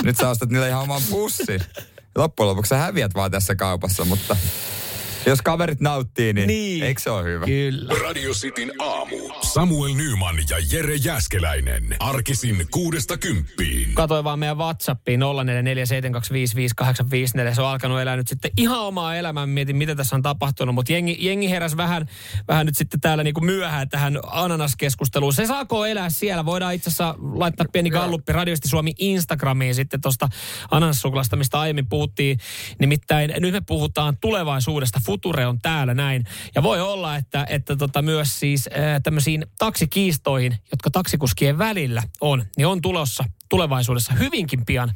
[0.03, 1.61] Nyt sä ostat niille ihan oman pussin.
[2.17, 4.37] Loppujen lopuksi sä häviät vaan tässä kaupassa, mutta
[5.31, 6.85] jos kaverit nauttii, niin, Niin.
[6.85, 7.47] eikö se ole hyvä?
[7.47, 7.95] Kyllä.
[8.03, 9.17] Radio Cityn aamu.
[9.43, 11.97] Samuel Nyman ja Jere Jäskeläinen.
[12.01, 13.95] Arkisin kuudesta kymppiin.
[13.95, 17.55] Katoin vaan meidän Whatsappiin 0447255854.
[17.55, 19.47] Se on alkanut elää nyt sitten ihan omaa elämää.
[19.47, 20.75] Mietin, mitä tässä on tapahtunut.
[20.75, 22.07] Mutta jengi, jengi heräs vähän,
[22.49, 25.33] vähän nyt sitten täällä niinku myöhään tähän ananaskeskusteluun.
[25.33, 26.45] Se saako elää siellä.
[26.45, 30.29] Voidaan itse asiassa laittaa pieni galluppi Radiosti Suomi Instagramiin sitten tuosta
[30.71, 32.39] ananassuklasta, mistä aiemmin puhuttiin.
[32.79, 35.01] Nimittäin nyt me puhutaan tulevaisuudesta.
[35.17, 36.25] Future on täällä näin.
[36.55, 42.45] Ja voi olla, että, että tota myös siis äh, tämmöisiin taksikiistoihin, jotka taksikuskien välillä on,
[42.57, 44.93] niin on tulossa tulevaisuudessa hyvinkin pian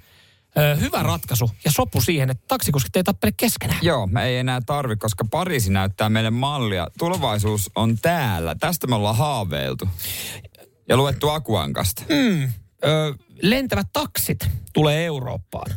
[0.59, 3.79] ö, hyvä ratkaisu ja sopu siihen, että taksikuskit ei tappele keskenään.
[3.83, 6.87] Joo, me ei enää tarvi, koska Pariisi näyttää meille mallia.
[6.99, 8.55] Tulevaisuus on täällä.
[8.55, 9.89] Tästä me ollaan haaveiltu.
[10.89, 12.03] Ja luettu Akuankasta.
[12.85, 15.71] Ö, lentävät taksit tulee Eurooppaan.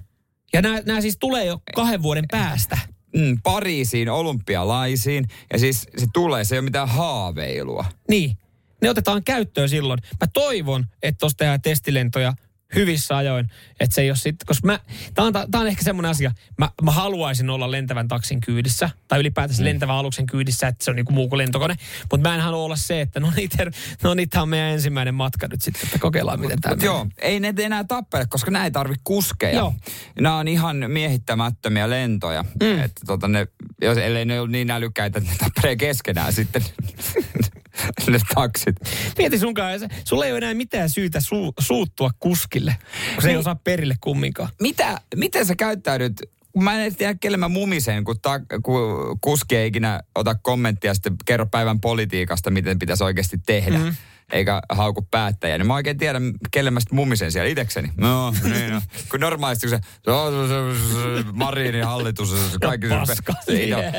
[0.54, 2.78] Ja nämä siis tulee jo kahden vuoden päästä.
[3.16, 5.28] Mm, Pariisiin, olympialaisiin.
[5.54, 7.86] Ja siis se tulee, se ei ole mitään haaveilua.
[8.10, 8.38] Niin,
[8.82, 10.00] ne otetaan käyttöön silloin.
[10.22, 12.34] Mä toivon, että tuossa tehdään testilentoja
[12.76, 13.50] hyvissä ajoin.
[13.80, 14.80] Että se ei ole sitten, koska mä,
[15.14, 19.20] tää on, tää on ehkä semmoinen asia, mä, mä haluaisin olla lentävän taksin kyydissä, tai
[19.20, 19.66] ylipäätänsä mm.
[19.66, 21.76] lentävän aluksen kyydissä, että se on niinku muu kuin lentokone.
[22.12, 23.66] Mutta mä en halua olla se, että no niitä,
[24.04, 27.40] no niitä on meidän ensimmäinen matka nyt sitten, että kokeillaan miten tämä Mutta joo, ei
[27.40, 29.56] ne enää tappele, koska nämä ei tarvi kuskeja.
[29.56, 29.74] Joo.
[30.20, 32.44] Nämä on ihan miehittämättömiä lentoja.
[32.44, 32.80] Mm.
[32.80, 33.48] Että tota ne,
[33.82, 36.64] jos, ellei ne ole niin älykkäitä, että ne tappelee keskenään sitten
[38.12, 38.76] ne taksit.
[39.18, 42.76] Mieti sunkaan, se- sulla ei ole enää mitään syytä su, suuttua kuskille,
[43.14, 44.50] kun se ei osaa perille kumminkaan.
[44.62, 46.22] Mitä, miten sä käyttäydyt?
[46.62, 50.94] Mä en tiedä, kelle mä mumisen, kun, ta, kun kuski ei ikinä ota kommenttia ja
[50.94, 53.78] sitten kerro päivän politiikasta, miten pitäisi oikeasti tehdä.
[53.78, 53.96] Mm.
[54.32, 55.58] Eikä hauku päättäjä.
[55.58, 57.92] Niin mä oikein tiedän, kelle mä sitten mumisen siellä itsekseni.
[57.98, 58.82] No, niin no.
[59.12, 63.34] Kun normaalisti kun se, se, se, se, se Marinin hallitus, se, se kaikki se, paska.
[63.46, 63.92] se itse,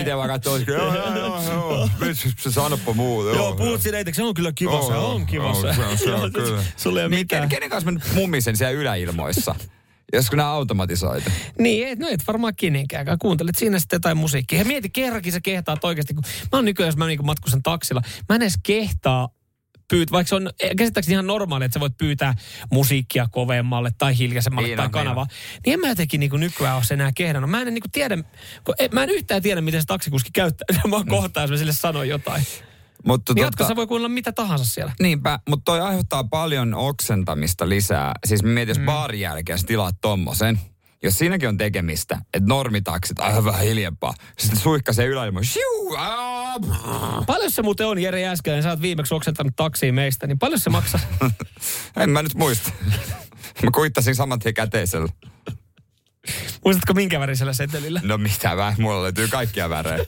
[0.00, 1.88] itse vaan katsoo, joo, joo, joo, joo,
[2.38, 3.30] se, sanoppa muuta.
[3.36, 6.62] Joo, sinä itse, se on kyllä kiva, Joo, joo, joo, se on- se on kyllä.
[6.76, 7.42] Sulla ei ole Niin, mitään.
[7.42, 9.54] ken- kenen kanssa mä mumisen siellä yläilmoissa?
[10.12, 11.30] Josko nämä automatisoitu?
[11.58, 13.06] Niin, et, no et varmaan kenenkään.
[13.18, 14.58] Kuuntelet siinä sitten jotain musiikkia.
[14.58, 18.02] Ja mieti, kerrankin sä kehtaat oikeasti, kun mä oon nykyään, jos mä niin matkustan taksilla,
[18.28, 19.28] mä en edes kehtaa
[19.92, 22.34] pyyt, vaikka se on käsittääkseni ihan normaali, että sä voit pyytää
[22.70, 25.26] musiikkia kovemmalle tai hiljaisemmalle Niin tai on, kanavaa.
[25.66, 27.50] Niin en mä jotenkin niin nykyään ole se enää kehdannut.
[27.50, 28.18] Mä en niin tiedä,
[28.64, 30.66] kun, en- mä en yhtään tiedä, miten se taksikuski käyttää.
[30.90, 32.44] Mä oon kohtaa, jos mä sille sanon jotain.
[33.04, 34.92] Mutta Niin jatkossa voi kuunnella mitä tahansa siellä.
[35.00, 38.12] Niinpä, mutta toi aiheuttaa paljon oksentamista lisää.
[38.26, 38.84] Siis mietin, jos mm.
[38.84, 40.60] baarin jälkeen sä tilaat tommosen,
[41.02, 44.14] jos siinäkin on tekemistä, että normitaksit, aivan vähän hiljempaa.
[44.38, 46.31] Sitten suihkaisee yläilmoin, shiu, aa, brrr.
[47.26, 50.70] Paljon se muuten on, Jere Jääskeläinen, sä oot viimeksi oksentanut taksiin meistä, niin paljon se
[50.70, 51.00] maksaa?
[51.96, 52.70] En mä nyt muista.
[53.62, 55.08] Mä kuittasin saman tien käteisellä.
[56.64, 58.00] Muistatko minkä värisellä setelillä?
[58.04, 60.04] No mitä vähän, mulla löytyy kaikkia värejä.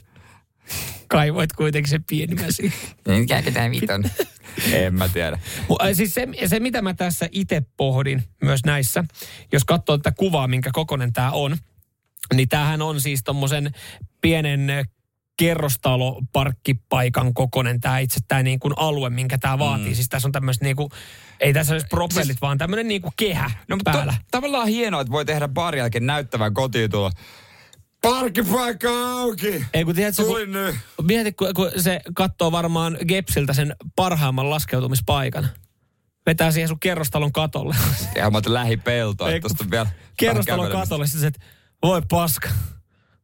[1.08, 2.78] Kaivoit kuitenkin se pienimmän siihen.
[3.08, 4.04] Niin käytetään viton.
[4.72, 5.38] en mä tiedä.
[5.92, 9.04] Siis se, se, mitä mä tässä itse pohdin myös näissä,
[9.52, 11.56] jos katsoo tätä kuvaa, minkä kokonen tämä on,
[12.34, 13.70] niin tämähän on siis tommosen
[14.20, 14.86] pienen
[15.34, 19.88] ö, kerrostaloparkkipaikan kokonen tämä itse tämä niin kuin alue, minkä tämä vaatii.
[19.88, 19.94] Mm.
[19.94, 20.88] Siis tässä on tämmöiset niin kuin,
[21.40, 24.12] ei tässä olisi propellit, siis, vaan tämmöinen niin kuin kehä No, päällä.
[24.12, 27.10] to, tavallaan hienoa, että voi tehdä baarin jälkeen näyttävän kotiutulo.
[28.02, 29.64] Parkkipaikka auki!
[29.74, 30.74] Ei kun tiedätkö, kun, nyt.
[31.02, 35.48] mieti, kun, kun se katsoo varmaan Gepsiltä sen parhaimman laskeutumispaikan.
[36.26, 37.76] Vetää siihen sun kerrostalon katolle.
[38.16, 39.86] Ja mä lähipeltoa, että tosta vielä...
[40.16, 41.06] kerrostalon katolle.
[41.06, 41.40] Sitten se, että
[41.82, 42.48] voi paska.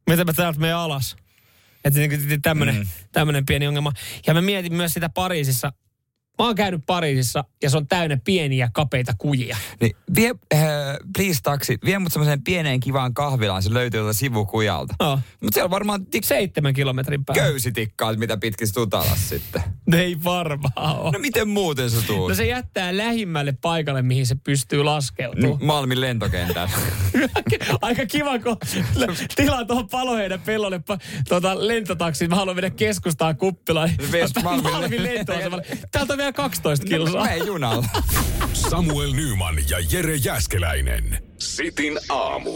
[0.09, 1.15] Miten mä täältä menen alas?
[1.83, 3.45] Että niin tämmönen, mm.
[3.45, 3.91] pieni ongelma.
[4.27, 5.73] Ja mä mietin myös sitä Pariisissa.
[6.41, 9.57] Mä oon käynyt Pariisissa ja se on täynnä pieniä kapeita kujia.
[9.81, 10.61] Niin, vie, äh,
[11.17, 14.95] please taksi, vie mut semmoiseen pieneen kivaan kahvilaan, se löytyy tuolta sivukujalta.
[14.99, 15.19] No.
[15.41, 17.43] Mutta siellä on varmaan tik- Seitsemän kilometrin päässä.
[17.43, 19.61] köysitikkaa, mitä pitkin sä tuut alas sitten.
[19.93, 21.11] Ei varmaan ole.
[21.11, 22.29] No miten muuten sä tuut?
[22.29, 25.59] No se jättää lähimmälle paikalle, mihin se pystyy laskeutumaan.
[25.61, 26.69] N- Malmin lentokentällä.
[27.81, 28.57] Aika kiva, kun
[29.35, 30.97] tilaa tuohon paloheidän pellolle pa,
[31.29, 32.29] tuota, lentotaksiin.
[32.29, 33.89] Mä haluan mennä keskustaan kuppilaan.
[34.11, 35.65] Ves Malmin Malmin lentoasemalle.
[35.91, 37.23] Täältä on vielä 12 no, kilsaa.
[37.23, 37.85] mä en junalla.
[38.53, 41.23] Samuel Nyman ja Jere Jäskeläinen.
[41.37, 42.51] Sitin aamu.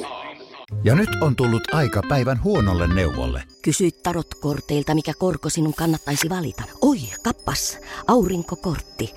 [0.84, 3.44] Ja nyt on tullut aika päivän huonolle neuvolle.
[3.62, 6.64] Kysyit tarotkorteilta, mikä korko sinun kannattaisi valita.
[6.82, 9.14] Oi, kappas, aurinkokortti.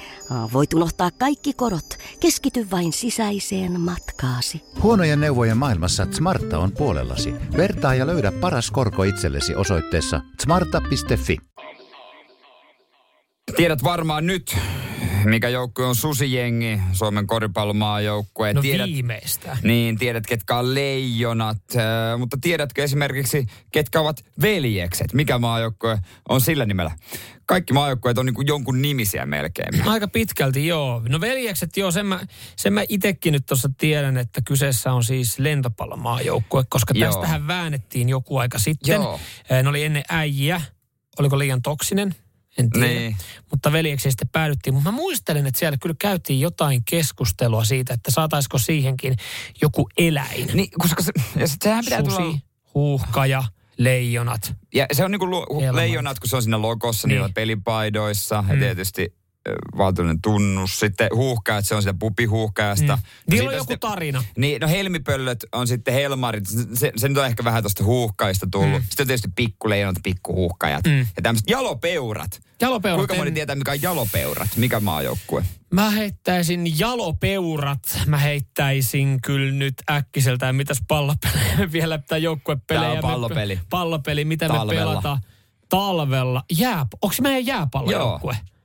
[0.53, 1.99] Voit unohtaa kaikki korot.
[2.21, 4.62] Keskity vain sisäiseen matkaasi.
[4.83, 7.35] Huonojen neuvojen maailmassa Smarta on puolellasi.
[7.57, 11.37] Vertaa ja löydä paras korko itsellesi osoitteessa smarta.fi.
[13.57, 14.57] Tiedät varmaan nyt,
[15.25, 18.53] mikä joukkue on Susijengi, Suomen koripallomaajoukkue.
[18.53, 19.57] No tiedät, viimeistä.
[19.63, 25.13] Niin, tiedät ketkä on leijonat, äh, mutta tiedätkö esimerkiksi ketkä ovat veljekset?
[25.13, 26.91] Mikä maajoukkue on sillä nimellä?
[27.47, 29.89] Kaikki maajoukkueet on niin jonkun nimisiä melkein.
[29.89, 31.03] Aika pitkälti joo.
[31.09, 32.21] No veljekset joo, sen mä,
[32.57, 37.13] sen mä itekin nyt tuossa tiedän, että kyseessä on siis lentopallomaajoukkue, koska Joo.
[37.13, 38.95] tästähän väännettiin joku aika sitten.
[38.95, 39.21] Joo.
[39.63, 40.61] Ne oli ennen äijiä.
[41.19, 42.15] Oliko liian toksinen?
[42.59, 42.87] En tiedä.
[42.87, 43.16] Niin.
[43.51, 44.75] Mutta veljeksi sitten päädyttiin.
[44.75, 49.16] Mutta mä muistelen, että siellä kyllä käytiin jotain keskustelua siitä, että saataisiko siihenkin
[49.62, 50.51] joku eläin.
[50.55, 52.38] Niin, koska se, ja sit sehän pitää Susi, tulla...
[52.75, 53.44] huuhkaja,
[53.79, 54.55] leijonat.
[54.75, 55.75] Ja se on niinku lu, Elämät.
[55.75, 57.14] leijonat, kun se on siinä logossa, Niin.
[57.14, 57.21] niin.
[57.23, 58.49] niillä pelipaidoissa Mm.
[58.51, 59.14] ja tietysti
[59.77, 60.81] valtuuden tunnus.
[60.81, 62.97] Sitten huuhkajat, se on sitä pupihuuhkajasta.
[62.97, 63.03] Mm.
[63.03, 64.25] No Niillä on joku sitten- tarina.
[64.37, 66.45] Niin, no helmipöllöt on sitten helmarit.
[66.75, 68.81] Se, se nyt on ehkä vähän tuosta huuhkaista tullut.
[68.83, 68.85] Mm.
[68.89, 70.85] Sitten on tietysti pikkuleijonat, pikkuhuuhkajat.
[70.87, 70.99] Mm.
[70.99, 72.41] Ja tämmöiset jalopeurat.
[72.61, 72.99] Jalopeurat.
[72.99, 74.49] Kuinka moni en- tietää, mikä on jalopeurat?
[74.57, 75.45] Mikä maajoukkue?
[75.73, 77.99] Mä heittäisin jalopeurat.
[78.07, 82.83] Mä heittäisin kyllä nyt äkkiseltään, mitäs pallopelejä vielä, tai joukkuepelejä.
[82.83, 83.61] Tää on me- pallopeli.
[83.71, 84.73] Pallopeli, mitä Talvella.
[84.73, 85.19] me pelataan.
[85.69, 86.43] Talvella.
[86.59, 88.33] Jää, onko meidän jääpallojoukkue?
[88.33, 88.58] Joo,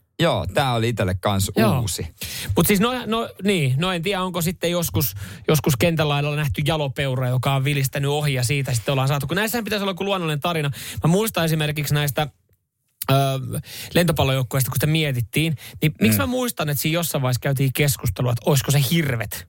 [0.54, 1.80] tää oli itselle kans Joo.
[1.80, 2.08] uusi.
[2.56, 5.14] Mutta siis no, no, niin, no en tiedä, onko sitten joskus,
[5.48, 9.28] joskus kentälaidalla nähty jalopeura, joka on vilistänyt ohi ja siitä sitten ollaan saatu.
[9.28, 10.72] Kun näissähän pitäisi olla joku luonnollinen tarina.
[11.04, 12.28] Mä muistan esimerkiksi näistä
[13.12, 13.16] ö,
[13.94, 18.50] lentopallojoukkueista, kun sitä mietittiin, niin miksi mä muistan, että siinä jossain vaiheessa käytiin keskustelua, että
[18.50, 19.48] olisiko se hirvet?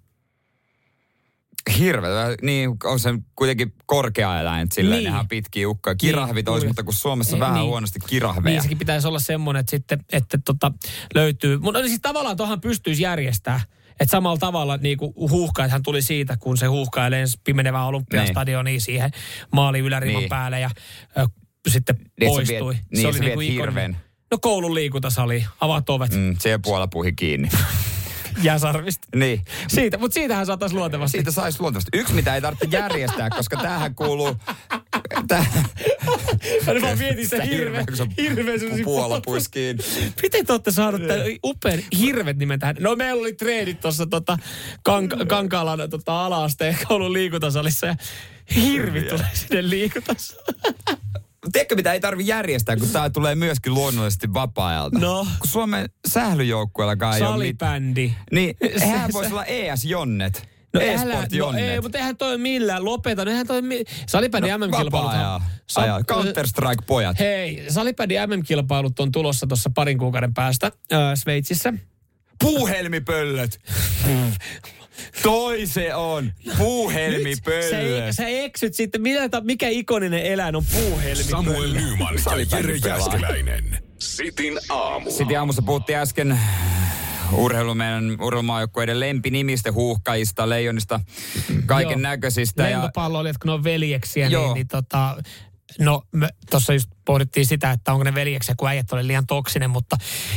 [1.79, 2.13] Hirveä.
[2.43, 5.05] Niin, on se kuitenkin korkea eläin, sillä Niin.
[5.05, 5.11] niin.
[5.13, 5.95] nehän pitkiä ukkoja.
[5.97, 7.67] Kirahvit Niin, olisi, mutta kun Suomessa Eh, vähän niin.
[7.67, 8.53] huonosti kirahveja.
[8.55, 10.73] Niin sekin pitäisi olla semmoinen, että sitten että tota,
[11.15, 11.59] löytyy.
[11.59, 13.61] Mutta siis tavallaan tuohon pystyisi järjestää.
[14.01, 19.11] Että samalla tavalla niin kuin huuhkajathan tuli siitä, kun se huuhkaja lensi pimenevään olympiastadioniin siihen
[19.53, 20.29] maalin yläriman Niin.
[20.29, 20.71] päälle ja
[21.19, 21.27] ö,
[21.69, 22.75] sitten Niin, että poistui.
[22.75, 23.53] viet- niin, sä viet ikoninen.
[23.55, 23.97] hirven.
[24.31, 26.37] No koulun liikuntasali, avat ovet, mm.
[26.41, 27.49] Siellä puolella puhi kiinni.
[28.43, 29.09] jääsarvista.
[29.17, 29.45] niin.
[29.69, 31.19] Siitä, mutta siitähän saataisiin luontevasti.
[31.19, 31.99] Siitä saisi luultavasti.
[31.99, 34.37] Yksi, mitä ei tarvitse järjestää, koska tähän kuuluu...
[35.29, 35.49] Täh,
[36.67, 37.85] Mä vaan mietin sitä hirveä,
[38.19, 39.21] hirveä semmosia puola puolella.
[39.25, 39.85] puisi kiinni.
[40.23, 42.77] Miten te olette saanut tämän upean hirvet nimen tähän?
[42.81, 44.39] No meillä oli treenit tuossa tota,
[44.83, 47.97] kanka, Kankaalan tota, ala-asteen koulun liikuntasalissa ja
[48.57, 50.45] hirvi tulee sinne liikuntasaliin.
[51.53, 54.99] Tiedätkö, mitä ei tarvi järjestää, kun tämä tulee myöskin luonnollisesti vapaa-ajalta?
[54.99, 55.27] No.
[55.39, 57.31] Kun Suomen sählyjoukkueellakaan ei ole.
[57.31, 58.13] Salibändi.
[58.33, 60.49] Niin, Se- eihän voisi olla ES-jonnet.
[60.75, 63.25] No, No, älä, no ei, mutta eihän toi millään lopeta.
[63.25, 65.11] No, eihän toi, mi- salibändi no, MM-kilpailut.
[65.77, 66.01] Ajaa.
[66.13, 67.19] Counter-Strike-pojat.
[67.19, 71.73] Hei, salibändi MM-kilpailut on tulossa tuossa parin kuukauden päästä äh, Sveitsissä.
[72.39, 73.61] Puuhelmipöllöt.
[75.23, 76.33] Toi se on.
[76.49, 78.17] Sä, Puuhelmipöllöt.
[78.17, 81.23] sä eksyt sitten, mitä, mikä ikoninen eläin on puuhelmi?
[81.23, 82.15] Samuel Nyman
[82.51, 82.77] ja Jere.
[82.77, 83.79] Jäskeläinen.
[83.99, 85.11] Sitin aamu.
[85.11, 86.39] Sitten aamussa puhuttiin äsken
[87.33, 91.01] urheilu meidän urheilumaajoukkueiden lempinimistä, huuhkajista, leijonista,
[91.67, 92.69] kaiken näköisistä.
[92.69, 94.45] Ja, Lentopalloilijat, kun ne on veljeksiä, Joo.
[94.45, 95.17] niin, niin tota,
[95.79, 96.03] no
[96.51, 99.97] tuossa just pohdittiin sitä, että onko ne veljeksiä, kun äijät oli liian toksinen, mutta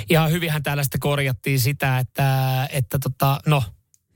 [0.10, 3.64] ihan hyvinhän täällä sitten korjattiin sitä, että, että tota, no,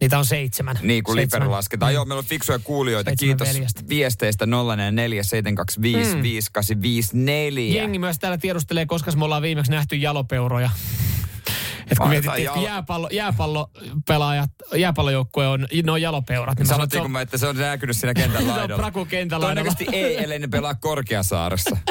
[0.02, 0.80] niitä on seitsemän.
[0.82, 1.42] niin kuin Seitsemän.
[1.42, 1.94] Liperu lasketaan.
[1.94, 3.10] Joo, meillä on fiksuja kuulijoita.
[3.10, 3.82] Seitsemän Kiitos veljestä.
[3.90, 6.22] viesteistä 044 725 Mm.
[6.24, 7.82] 5854.
[7.82, 10.70] Jengi myös täällä tiedustelee, koska me ollaan viimeksi nähty jalopeuroja.
[11.92, 16.58] Et kun että jalo- jääpallo, jääpallopelaajat, jääpallojoukkue on, no jalopeurat.
[16.58, 18.82] Niin se Sanottiinko on- mä, että se on näkynyt siinä kentän Se on laidalla?
[18.82, 19.62] Praku kentän laidalla.
[19.72, 21.78] Todennäköisesti ei, ellei ne pelaa Korkeasaaressa.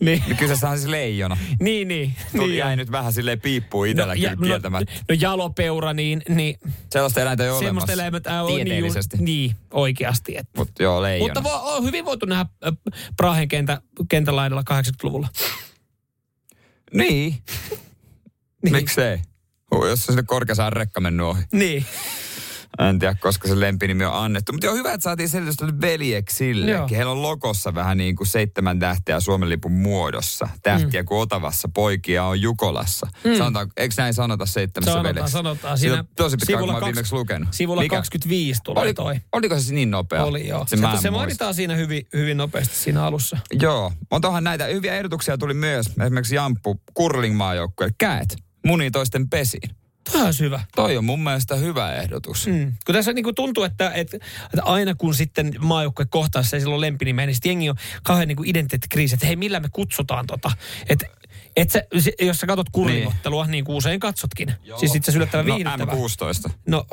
[0.00, 1.36] niin, Niin Kyseessä on siis leijona.
[1.60, 2.14] niin, niin.
[2.32, 4.92] Tuli niin jäi nyt vähän silleen piippuu itsellä ja- kyllä kieltämättä.
[4.94, 6.58] no, no jalopeura, niin, niin
[6.90, 7.92] Sellaista eläintä ei ole semmoista
[8.26, 9.16] äh, on niin, Tieteellisesti.
[9.18, 10.36] ju- niin, oikeasti.
[10.36, 10.58] Että.
[10.58, 11.34] Mutta joo, leijona.
[11.34, 12.72] Mutta vo, on hyvin voitu nähdä äh,
[13.16, 15.28] Prahen kentä, kentän laidalla 80-luvulla.
[16.94, 17.42] Niin.
[18.62, 18.72] Niin.
[18.76, 19.18] Miksei?
[19.72, 21.42] Jos on sinne Korkeasaaren rekka mennyt ohi.
[21.52, 21.86] Niin.
[22.78, 24.52] En tiedä, koska se lempinimi on annettu.
[24.52, 26.70] Mutta on hyvä, että saatiin selitystä veljeksille.
[26.70, 26.88] Joo.
[26.90, 30.48] Heillä on lokossa vähän niin kuin seitsemän tähteä Suomen lipun muodossa.
[30.62, 31.06] Tähtiä mm.
[31.06, 33.06] kuin Otavassa, poikia on Jukolassa.
[33.24, 33.36] Mm.
[33.36, 35.32] Sanotaan, eikö näin sanota seitsemässä Sanotaan, veljeksi?
[35.32, 35.78] sanotaan.
[35.98, 37.48] On tosi kun oon sivulla viimeksi kaks- lukenut.
[37.50, 37.96] Sivulla Mikä?
[37.96, 39.20] 25 tulee Oli, toi.
[39.32, 40.24] oliko se niin nopea?
[40.24, 40.66] Oli joo.
[40.66, 43.38] Se, Se, mainitaan siinä hyvin, hyvin nopeasti siinä alussa.
[43.52, 45.86] Joo, on tuohon näitä hyviä ehdotuksia tuli myös.
[45.86, 47.94] Esimerkiksi Jamppu Kurling-maajoukkueelle.
[47.98, 49.70] Käet munii toisten pesiin.
[50.12, 50.60] Tämä on hyvä.
[50.76, 52.46] Toi on mun mielestä hyvä ehdotus.
[52.46, 52.72] Mm.
[52.86, 56.80] Kun tässä niin kuin tuntuu, että, että, että aina kun sitten maajoukkue kohtaa se silloin
[56.80, 60.50] lempinimeä, niin sitten jengi on kauhean niin identiteettikriisi, että hei millä me kutsutaan tota.
[60.88, 61.06] Että
[61.56, 61.82] et sä,
[62.20, 63.50] jos sä katsot kurlingottelua, niin.
[63.50, 64.54] niin kuin usein katsotkin.
[64.62, 64.78] Joo.
[64.78, 65.94] Siis itse asiassa yllättävän No viihdyttävää.
[65.94, 66.50] M16.
[66.66, 66.86] No,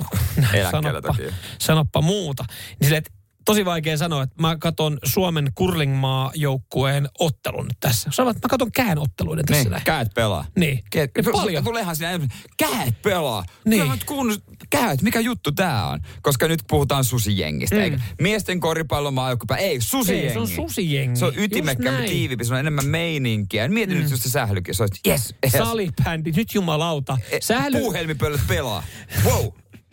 [0.53, 1.15] Eläkkeellä sanoppa,
[1.60, 2.45] sanoppa muuta.
[2.47, 3.16] Niin silleen, että
[3.47, 8.10] tosi vaikea sanoa, että mä katson Suomen curlingmaa-joukkueen ottelun nyt tässä.
[8.13, 9.83] Sanoin, että mä katson kään otteluiden tässä Niin, näin.
[9.83, 10.45] käät pelaa.
[10.60, 10.77] Niin.
[10.95, 11.63] Ke- Ja paljon.
[11.63, 12.19] Tuleehan siinä,
[12.57, 13.45] käät pelaa.
[13.65, 13.81] Niin.
[13.81, 15.99] Kyllä nyt kuunnus, käät, mikä juttu tää on?
[16.21, 17.81] Koska nyt puhutaan susijengistä, mm.
[17.81, 17.99] eikä?
[18.21, 20.27] Miesten koripallon maajoukkue, ei, susijengi.
[20.27, 21.19] Ei, se on susijengi.
[21.19, 21.33] Se on
[21.79, 22.10] näin.
[22.10, 23.67] tiiviimpi, se on enemmän meininkiä.
[23.67, 24.01] Mieti mm.
[24.01, 25.53] nyt just se sählykin, se olisi, yes, yes.
[25.53, 27.17] Salibändi, nyt jumalauta.
[27.31, 28.83] E, Sähly, Puuhelmipöllöt pelaa.
[29.25, 29.45] Wow.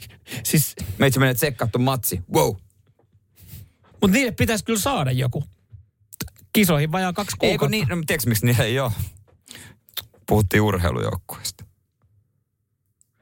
[0.48, 2.20] siis, Meitsi menee tsekkaa ton matsi.
[2.34, 2.54] Wow.
[4.04, 5.44] Mutta niille pitäisi kyllä saada joku.
[6.52, 7.70] Kisoihin vajaa kaksi Eikö kuukautta.
[7.70, 8.92] niin, no tiedätkö miksi niillä ei ole?
[10.26, 11.64] Puhuttiin urheilujoukkueesta.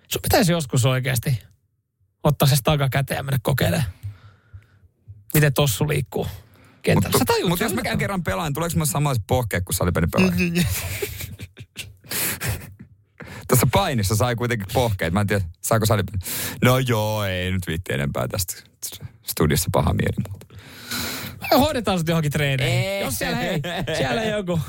[0.09, 1.39] Sun pitäisi joskus oikeasti
[2.25, 3.91] ottaa se takakäteen ja mennä kokeilemaan.
[5.35, 6.27] Miten tossu liikkuu
[6.83, 7.19] kentällä.
[7.19, 10.33] Mutta sen, jos mä käyn kerran pelaan, tuleeko mulle samanlaiset pohkeet kuin salipeli pelaa?
[13.49, 15.13] Tässä painissa sai kuitenkin pohkeet.
[15.13, 16.19] Mä en tiedä, saako salipeli.
[16.63, 18.55] No joo, ei nyt viitti enempää tästä
[19.23, 20.42] studiossa paha mieli.
[21.59, 22.89] Hoidetaan sut johonkin treeneihin.
[22.89, 23.01] Ei.
[23.01, 23.61] Jos siellä, hei,
[23.97, 24.61] siellä joku,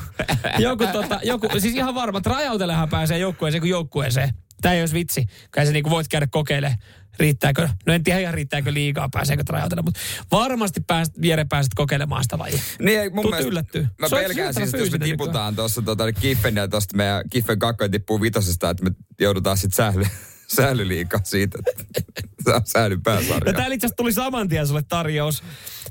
[0.59, 4.29] joku, tota, joku, siis ihan varma, että rajautelehan pääsee joukkueeseen kuin joukkueeseen.
[4.61, 5.25] Tää ei olisi vitsi.
[5.51, 6.77] Kai sä niinku voit käydä kokeilemaan,
[7.19, 9.99] riittääkö, no en tiedä ihan riittääkö liikaa, pääseekö rajautella, mutta
[10.31, 12.59] varmasti pääst, Jere pääset kokeilemaan sitä lajia.
[12.79, 13.87] Niin, ei, mun Tuut mielestä, yllättyä.
[13.99, 17.59] Mä Se pelkään siis, että jos me tiputaan tuossa tota, Kiffen ja tuosta meidän Kiffen
[17.59, 20.05] kakkoja tippuu vitosesta, että me joudutaan sitten sähly,
[20.55, 21.57] sählyliikaa siitä.
[21.97, 22.13] että
[22.55, 23.41] on sählyn pääsarja.
[23.45, 25.43] Ja täällä itse asiassa tuli saman tien sulle tarjous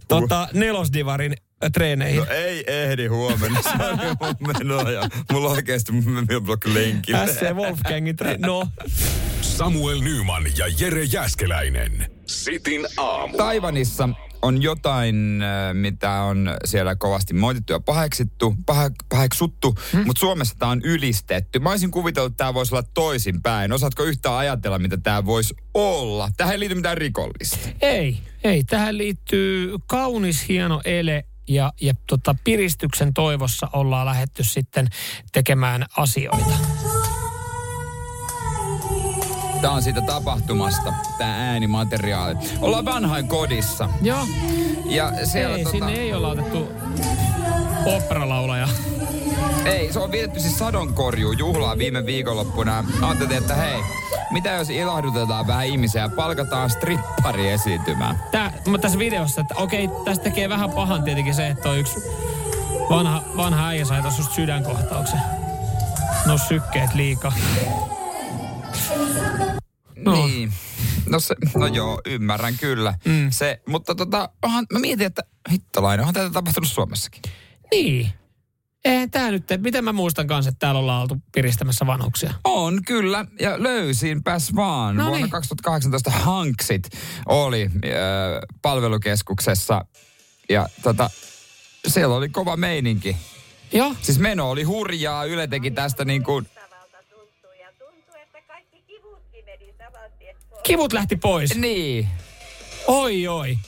[0.09, 1.35] tota, nelosdivarin
[1.73, 2.19] treeneihin.
[2.19, 7.27] No ei ehdi huomenna, se on mun menoa ja mulla oikeesti minulla on lenkillä.
[7.27, 8.69] SC Wolfgangin tre- No,
[9.41, 12.11] Samuel Nyman ja Jere Jäskeläinen.
[12.27, 13.37] Sitin aamu.
[13.37, 14.09] Taivanissa
[14.42, 20.07] on jotain, äh, mitä on siellä kovasti moitittu ja paheksittu, pahe, paheksuttu, hmm?
[20.07, 21.59] mutta Suomessa tämä on ylistetty.
[21.59, 23.72] Mä olisin kuvitellut, että tämä voisi olla toisinpäin.
[23.72, 26.31] Osaatko yhtään ajatella, mitä tämä voisi olla?
[26.37, 27.59] Tähän ei liity mitään rikollista.
[27.81, 28.64] ei, ei.
[28.64, 34.88] Tähän liittyy kaunis, hieno ele ja, ja tota, piristyksen toivossa ollaan lähetty sitten
[35.33, 36.55] tekemään asioita.
[39.62, 42.37] Tämä on siitä tapahtumasta, tämä äänimateriaali.
[42.61, 43.88] Ollaan vanhain kodissa.
[44.03, 44.27] Joo,
[44.85, 46.72] Ja siellä ei, tota, sinne ei olla otettu
[47.87, 48.68] oopperalaulaja.
[49.64, 52.85] Ei, se on vietetty siis sadonkorjuu juhlaa viime viikonloppuna.
[53.03, 53.81] Ajattelin, että hei,
[54.31, 58.22] mitä jos ilahdutetaan vähän ihmisiä ja palkataan strippari esiintymään?
[58.31, 62.01] Tää, mä tässä videossa, että okei, tästä tekee vähän pahan tietenkin se, että on yksi
[62.90, 65.20] vanha, vanha äijä sai tuossa just sydänkohtauksen.
[66.27, 67.33] No sykkeet liikaa.
[71.12, 71.18] No.
[71.18, 71.53] Niin.
[71.53, 72.94] Se, no joo, ymmärrän kyllä.
[73.05, 73.31] Mm.
[73.31, 77.22] Se, mutta tota, onhan, mä mietin, että hittolainen, onhan tätä tapahtunut Suomessakin.
[77.70, 78.12] Niin.
[78.85, 82.35] Eihän tää nyt, miten mä muistan kanssa, että täällä ollaan oltu piristämässä vanhuksia.
[82.44, 84.96] On kyllä, ja löysinpäs vaan.
[84.96, 85.31] No Vuonna niin.
[85.31, 86.88] 2018 Hanksit
[87.27, 87.90] oli äh,
[88.62, 89.85] palvelukeskuksessa,
[90.48, 91.11] ja tota,
[91.87, 93.16] siellä oli kova meininki.
[93.72, 93.94] Joo.
[94.03, 96.46] Siis meno oli hurjaa, Yle teki tästä niin kuin,
[100.62, 101.55] Kivut lähti pois.
[101.55, 102.09] niin,
[102.87, 103.59] Oi, oi.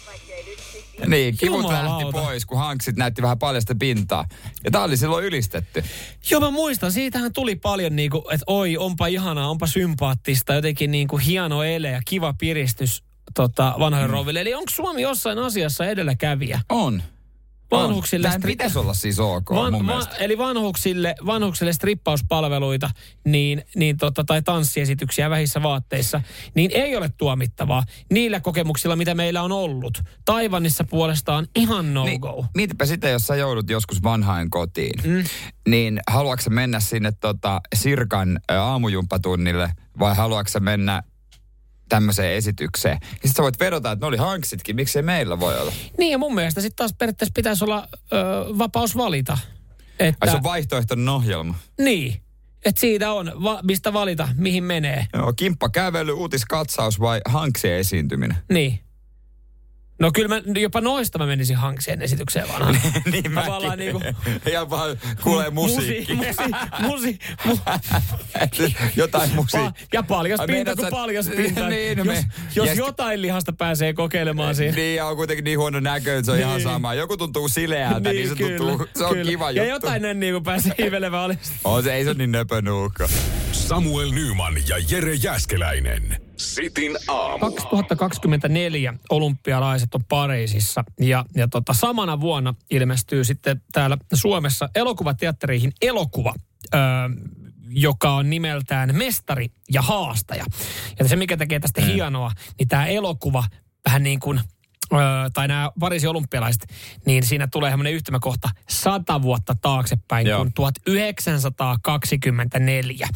[1.06, 2.04] niin, kivut Jumalauta.
[2.04, 4.28] lähti pois, kun Hanksit näytti vähän paljasta pintaa.
[4.64, 5.84] Ja tää oli silloin ylistetty.
[6.30, 6.92] Joo, mä muistan.
[6.92, 12.00] Siitähän tuli paljon niinku, että oi, onpa ihanaa, onpa sympaattista, jotenkin niinku hieno ele ja
[12.04, 13.02] kiva piristys
[13.34, 14.12] tota, vanhoille mm.
[14.12, 14.40] rouville.
[14.40, 16.60] Eli onko Suomi jossain asiassa edelläkävijä?
[16.68, 17.02] On.
[17.82, 18.28] Vanhuksille...
[18.28, 22.90] Tämä stri- pitäisi olla siis ok Van, mun va, eli vanhuksille, vanhuksille strippauspalveluita
[23.24, 26.20] niin, niin tota, tai tanssiesityksiä vähissä vaatteissa,
[26.54, 30.02] niin ei ole tuomittavaa niillä kokemuksilla, mitä meillä on ollut.
[30.24, 32.44] Taivanissa puolestaan ihan no Niin, go.
[32.54, 35.24] mietipä sitä, jos sä joudut joskus vanhain kotiin, mm.
[35.68, 41.02] niin haluatko mennä sinne tota, Sirkan aamujumppatunnille vai haluatko mennä
[41.88, 42.98] tämmöiseen esitykseen?
[43.22, 45.72] Ja sit sä voit vedota, että ne oli hanksitkin, miksei meillä voi olla?
[45.98, 48.16] Niin ja mun mielestä sitten taas periaatteessa pitäisi olla ö,
[48.58, 49.38] vapaus valita.
[49.98, 51.54] Että, Ai se on vaihtoehtoinen ohjelma.
[51.80, 52.20] niin,
[52.64, 55.06] että siitä on, va, mistä valita, mihin menee.
[55.12, 58.36] Joo, kimppa kävely, uutiskatsaus vai hanksien esiintyminen?
[58.48, 58.83] Niin.
[59.98, 62.78] No kyllä mä, jopa noista mä menisin hankseen esitykseen vanhaan.
[63.12, 64.00] niin Tavallaan niinku-
[64.52, 66.14] Ja vaan kuulee musiikki.
[66.14, 66.28] Musi,
[66.80, 67.56] musi, musi, mu,
[68.96, 69.72] Jotain pa, musiikkia.
[69.92, 71.68] ja paljas Ai pinta kuin sä- paljas pinta.
[71.74, 74.76] Niin, no jos me- jos ja sit- jotain lihasta pääsee kokeilemaan siinä.
[74.76, 76.62] Niin, ja on kuitenkin niin huono näkö, että se on ihan Niin.
[76.62, 76.94] sama.
[76.94, 79.86] Joku tuntuu sileältä, niin, se tuntuu, se on kiva Ja juttu.
[79.86, 81.34] jotain niin kuin pääsee hiivelemään oli.
[81.64, 83.08] On se, ei se ole niin nöpönuukka.
[83.52, 86.16] Samuel Nyman ja Jere Jäskeläinen.
[86.36, 87.38] Sitin aamu.
[87.38, 96.34] 2024 olympialaiset on Pariisissa ja, ja tota, samana vuonna ilmestyy sitten täällä Suomessa elokuvateattereihin elokuva,
[96.74, 96.80] öö,
[97.68, 100.44] joka on nimeltään Mestari ja haastaja.
[100.98, 101.86] Ja se, mikä tekee tästä mm.
[101.86, 103.44] hienoa, niin tämä elokuva
[103.84, 104.40] vähän niin kuin
[104.92, 105.00] Öö,
[105.34, 106.66] tai nämä Pariisin olympialaiset,
[107.06, 110.38] niin siinä tulee semmoinen yhtymäkohta sata vuotta taaksepäin, Joo.
[110.38, 113.08] kun 1924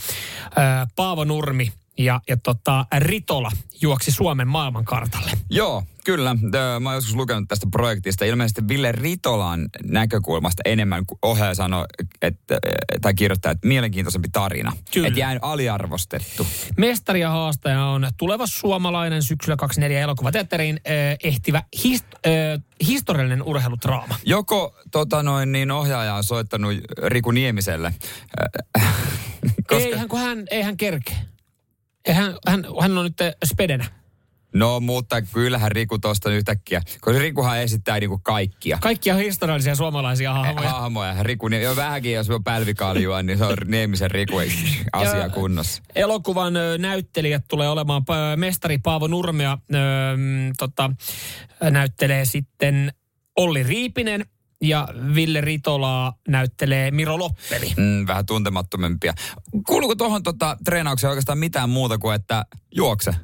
[0.59, 0.64] öö,
[0.97, 5.30] Paavo Nurmi ja, ja tota, Ritola juoksi Suomen maailmankartalle.
[5.51, 6.36] Joo, kyllä.
[6.80, 8.24] Mä oon joskus lukenut tästä projektista.
[8.24, 11.84] Ilmeisesti Ville Ritolan näkökulmasta enemmän kuin ohjaaja sanoi,
[12.22, 12.59] että,
[13.01, 14.72] tai kirjoittaa, että mielenkiintoisempi tarina.
[14.92, 15.09] Kyllä.
[15.09, 16.46] Että jäin aliarvostettu.
[16.76, 20.80] Mestari ja haastaja on tuleva suomalainen syksyllä 24 elokuvateatteriin
[21.24, 24.14] ehtivä hist, äh, historiallinen urheiludraama.
[24.24, 26.74] Joko tota noin, niin ohjaaja on soittanut
[27.07, 27.94] Riku Niemiselle,
[29.68, 29.88] koska...
[29.88, 31.28] Eihän, kun hän, eihän kerke.
[32.05, 33.84] Eihän, hän, hän on nyt äh, spedenä.
[34.55, 38.78] No, mutta kyllähän Riku tosta yhtäkkiä, koska Rikuhan esittää niinku kaikkia.
[38.80, 40.70] Kaikkia historiallisia suomalaisia hahmoja.
[40.70, 41.22] Hahmoja.
[41.22, 44.36] Riku, niin jo vähänkin, jos on pälvikaljua, niin se on Niemisen Riku
[44.92, 45.82] asia kunnossa.
[45.94, 48.03] Elokuvan näyttelijät tulee olemaan
[48.36, 49.76] mestari Paavo Nurmea ö,
[50.16, 50.90] mm, tota,
[51.70, 52.92] näyttelee sitten
[53.36, 54.24] Olli Riipinen
[54.61, 57.75] ja Ville Ritolaa näyttelee Miro Loppeli.
[57.77, 59.15] Mm, vähän tuntemattomempia.
[59.67, 62.45] Kuuluuko tuohon tota, treenaukseen oikeastaan mitään muuta kuin, että
[62.77, 63.15] juokse?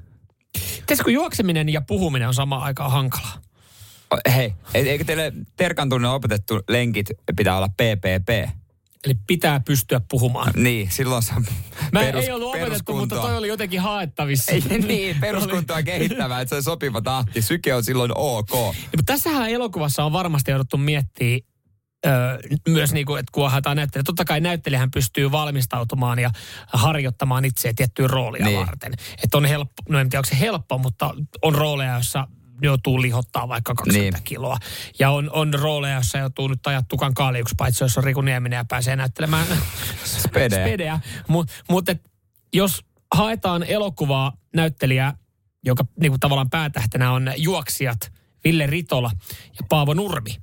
[0.53, 3.39] Tiedätkö, kun juokseminen ja puhuminen on samaan aikaan hankalaa?
[4.35, 7.07] Hei, e- eikö teille Terkan tunnin opetettu lenkit
[7.37, 8.59] pitää olla PPP?
[9.05, 10.53] Eli pitää pystyä puhumaan.
[10.57, 11.33] Niin, silloin se
[11.93, 14.53] Mä perus, ei ollut opetettu, mutta toi oli jotenkin haettavissa.
[14.53, 17.43] Ei, niin, peruskuntoa kehittävää, että se on sopiva tahti.
[17.43, 18.51] Syke on silloin ok.
[18.53, 21.39] Ja, mutta tässähän elokuvassa on varmasti jouduttu miettiä
[22.07, 22.39] öö,
[22.69, 24.05] myös niin kuin, että kun haetaan näyttelijä.
[24.05, 26.31] Totta kai näyttelijähän pystyy valmistautumaan ja
[26.67, 28.57] harjoittamaan itseä tiettyyn roolia Niin.
[28.57, 28.67] niin.
[28.67, 28.93] varten.
[29.25, 32.29] Että on helppo, no en tiedä onko se helppo, mutta on rooleja, joissa
[32.65, 34.25] joutuu lihottaa vaikka 20 Niin.
[34.25, 34.57] kiloa.
[34.99, 38.57] Ja on, on rooleja, joissa joutuu nyt ajaa tukan kaaliuksi, paitsi jos on Riku Nieminen
[38.57, 39.47] ja pääsee näyttelemään
[40.05, 40.67] Spedeä.
[40.67, 41.01] spedeä.
[41.29, 41.85] Mutta mut
[42.53, 42.85] jos
[43.15, 45.13] haetaan elokuvaa näyttelijää,
[45.65, 48.13] joka niinku tavallaan päätähtenä on juoksijat
[48.45, 49.11] Ville Ritola
[49.61, 50.37] ja Paavo Nurmi,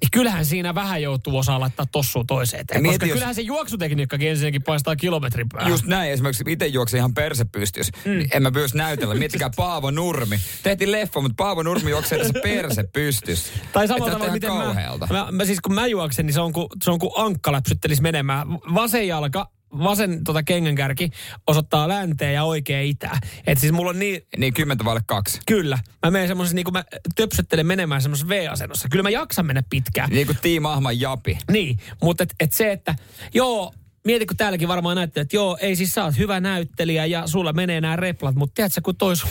[0.00, 2.82] niin kyllähän siinä vähän joutuu osaa laittaa tossua toiseen eteen.
[2.82, 5.70] Mieti, Koska jos- kyllähän se juoksutekniikkakin ensinnäkin paistaa kilometrin päähän.
[5.72, 7.90] Just näin, esimerkiksi itse juoksin ihan persepystys.
[8.04, 8.26] Mm.
[8.32, 9.14] En mä myös näytellä.
[9.14, 10.40] Miettikää Paavo Nurmi.
[10.62, 13.52] Tehtiin leffa, mutta Paavo Nurmi juoksee tässä persepystys.
[13.72, 15.06] Tai samalla tavalla, miten mä, kauhealta.
[15.10, 18.02] mä, mä, siis kun mä juoksen, niin se on kuin, se on kuin ankka läpsyttelisi
[18.02, 18.48] menemään.
[18.74, 21.10] Vasen jalka, vasen tota kengänkärki
[21.46, 23.18] osoittaa länteen ja oikea itää.
[23.46, 25.40] Et siis mulla on niin, Niin kymmentä vaille kaksi.
[25.46, 25.78] Kyllä.
[26.06, 26.84] Mä menen semmoisessa, niin kuin mä
[27.16, 28.88] töpsöttelen menemään semmoisessa V-asennossa.
[28.88, 30.10] Kyllä mä jaksan mennä pitkään.
[30.10, 31.38] Niin kuin Tiim Ahman Japi.
[31.50, 32.94] Niin, mutta et, et se, että
[33.34, 33.72] joo,
[34.04, 37.52] mieti kun täälläkin varmaan näyttää, että joo, ei siis sä oot hyvä näyttelijä ja sulla
[37.52, 39.30] menee nämä replat, mutta tiedätkö, kun toi sun,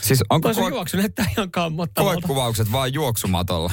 [0.00, 2.14] Siis onko toi sun koe- juoksu näyttää ihan kammottavalta.
[2.20, 3.72] koekuvaukset vaan juoksumatolla?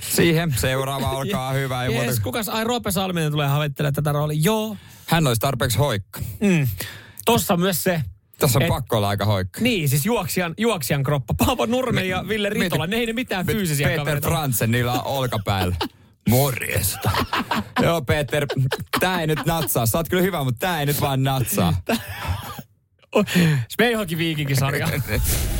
[0.00, 1.82] Siihen seuraava olkaa hyvä.
[1.84, 4.40] Ei muuta Jees, kuin- kukas, ai Roope Salminen tulee havittelemaan tätä roolia.
[4.42, 4.76] Joo,
[5.12, 6.20] Hän olisi tarpeeksi hoikka.
[6.40, 6.68] mm.
[7.24, 8.02] tossa myös se.
[8.38, 9.60] Tässä on Et- pakko olla aika hoikka.
[9.60, 11.34] Niin, siis juoksijan, juoksijan kroppa.
[11.34, 14.28] Paavo Nurmi ja Ville Ritola, ne ei ne mitään Mit- fyysisiä Peter kavereita.
[14.28, 14.36] ole.
[14.36, 15.76] Fransen niillä on olkapäällä.
[16.30, 17.10] Morjesta.
[17.82, 18.46] Joo, Peter,
[19.00, 19.86] tää ei nyt natsaa.
[19.86, 21.74] Sä oot kyllä hyvä, mutta tää ei nyt vaan natsaa.
[23.72, 24.88] Speihokin viikinkisarja.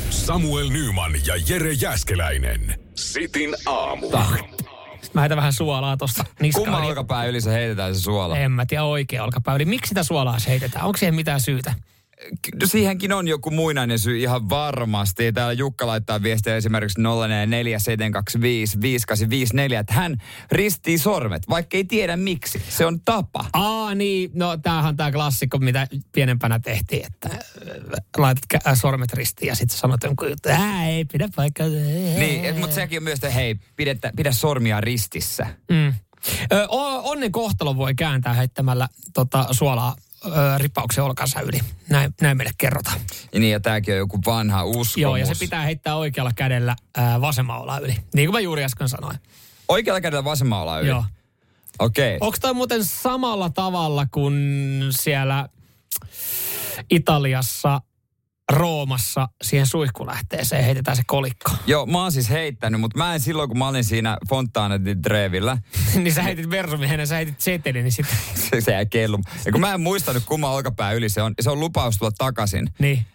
[0.09, 2.79] Samuel Nyman ja Jere Jäskeläinen.
[2.95, 4.11] Sitin aamu.
[5.13, 6.63] Mä heitän vähän suolaa tosta niskaan.
[6.65, 8.37] Kumman niin- olkapää yli se heitetään se suola?
[8.37, 9.55] En mä tiedä oikea olkapää.
[9.55, 10.85] Eli miksi sitä suolaa se heitetään?
[10.85, 11.73] Onko siihen mitään syytä?
[12.65, 15.31] Siihenkin on joku muinainen syy ihan varmasti.
[15.31, 17.03] Täällä Jukka laittaa viestiä esimerkiksi 0447255854,
[19.79, 20.17] että hän
[20.51, 22.61] ristii sormet, vaikka ei tiedä miksi.
[22.69, 23.45] Se on tapa.
[23.53, 27.39] Aa niin, no tämähän on tämä klassikko, mitä pienempänä tehtiin, että äh,
[28.17, 31.67] laitat äh, sormet ristiin ja sitten sanot jonkun juttu, ää ei pidä paikkaa.
[31.67, 35.45] Niin, mutta sekin on myös, että hei, pidettä, pidä sormia ristissä.
[35.71, 35.93] Mm.
[36.51, 36.67] Ö,
[37.03, 39.95] onnen kohtalo voi kääntää heittämällä tota, suolaa
[40.25, 41.59] ö, ripauksen olkansa yli.
[41.89, 42.99] Näin, näin meille kerrotaan.
[43.33, 44.97] Niin, ja tämäkin on joku vanha uskomus.
[44.97, 47.95] Joo, ja se pitää heittää oikealla kädellä ää, vasemmalla yli.
[48.13, 49.17] Niin kuin mä juuri äsken sanoin.
[49.67, 50.89] Oikealla kädellä vasemmalla yli?
[50.89, 51.03] Joo.
[51.79, 52.15] Okei.
[52.15, 52.27] Okay.
[52.27, 54.33] Onko tämä muuten samalla tavalla kuin
[54.89, 55.49] siellä
[56.89, 57.81] Italiassa,
[58.51, 61.51] Roomassa siihen suihkulähteeseen heitetään se kolikko?
[61.67, 64.95] Joo, mä oon siis heittänyt, mutta mä en silloin, kun mä olin siinä Fontana di
[64.95, 65.57] Trevillä,
[65.95, 68.17] niin sä heitit versumien sä heitit setelin, niin sitten...
[68.49, 69.19] se, se jäi kellu.
[69.45, 72.69] Ja kun mä en muistanut kumman olkapää yli, se on, se on lupaus tulla takaisin.
[72.79, 73.05] Niin.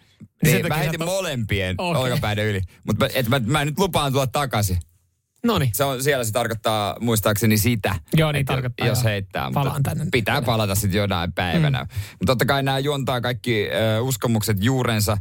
[0.43, 2.01] Niin, sen mä heitin molempien okay.
[2.01, 2.61] olkapäiden yli.
[2.87, 4.77] Mutta mä, et mä, mä nyt lupaan tulla takaisin.
[5.43, 5.71] Noniin.
[5.73, 7.95] Se on, siellä se tarkoittaa muistaakseni sitä.
[8.13, 9.11] Joo, niin tarkoittaa, Jos joo.
[9.11, 9.51] heittää.
[9.53, 10.05] Palaan tänne.
[10.11, 11.83] Pitää palata sitten jonain päivänä.
[11.83, 11.89] Mm.
[12.11, 15.17] Mutta totta kai nämä juontaa kaikki ö, uskomukset juurensa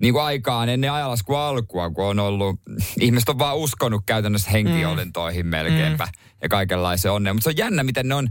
[0.00, 2.60] niin kuin aikaan ennen ajalaskun alkua, kun on ollut,
[3.00, 6.12] ihmiset on vaan uskonut käytännössä henkiolentoihin melkeinpä mm.
[6.42, 7.36] ja kaikenlaisen onneen.
[7.36, 8.28] Mutta se on jännä, miten ne on,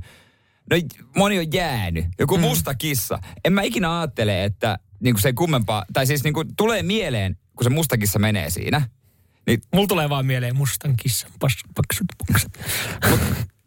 [0.70, 0.78] no
[1.18, 2.06] moni on jäänyt.
[2.20, 2.42] Joku mm.
[2.42, 3.20] musta kissa.
[3.46, 6.84] En mä ikinä ajattele, että niin kuin se ei kummempaa, tai siis niin kuin tulee
[6.84, 8.82] mieleen, kun se musta kissa menee siinä.
[9.48, 12.60] Niin Mulla tulee vaan mieleen mustan kissan paksut pukset.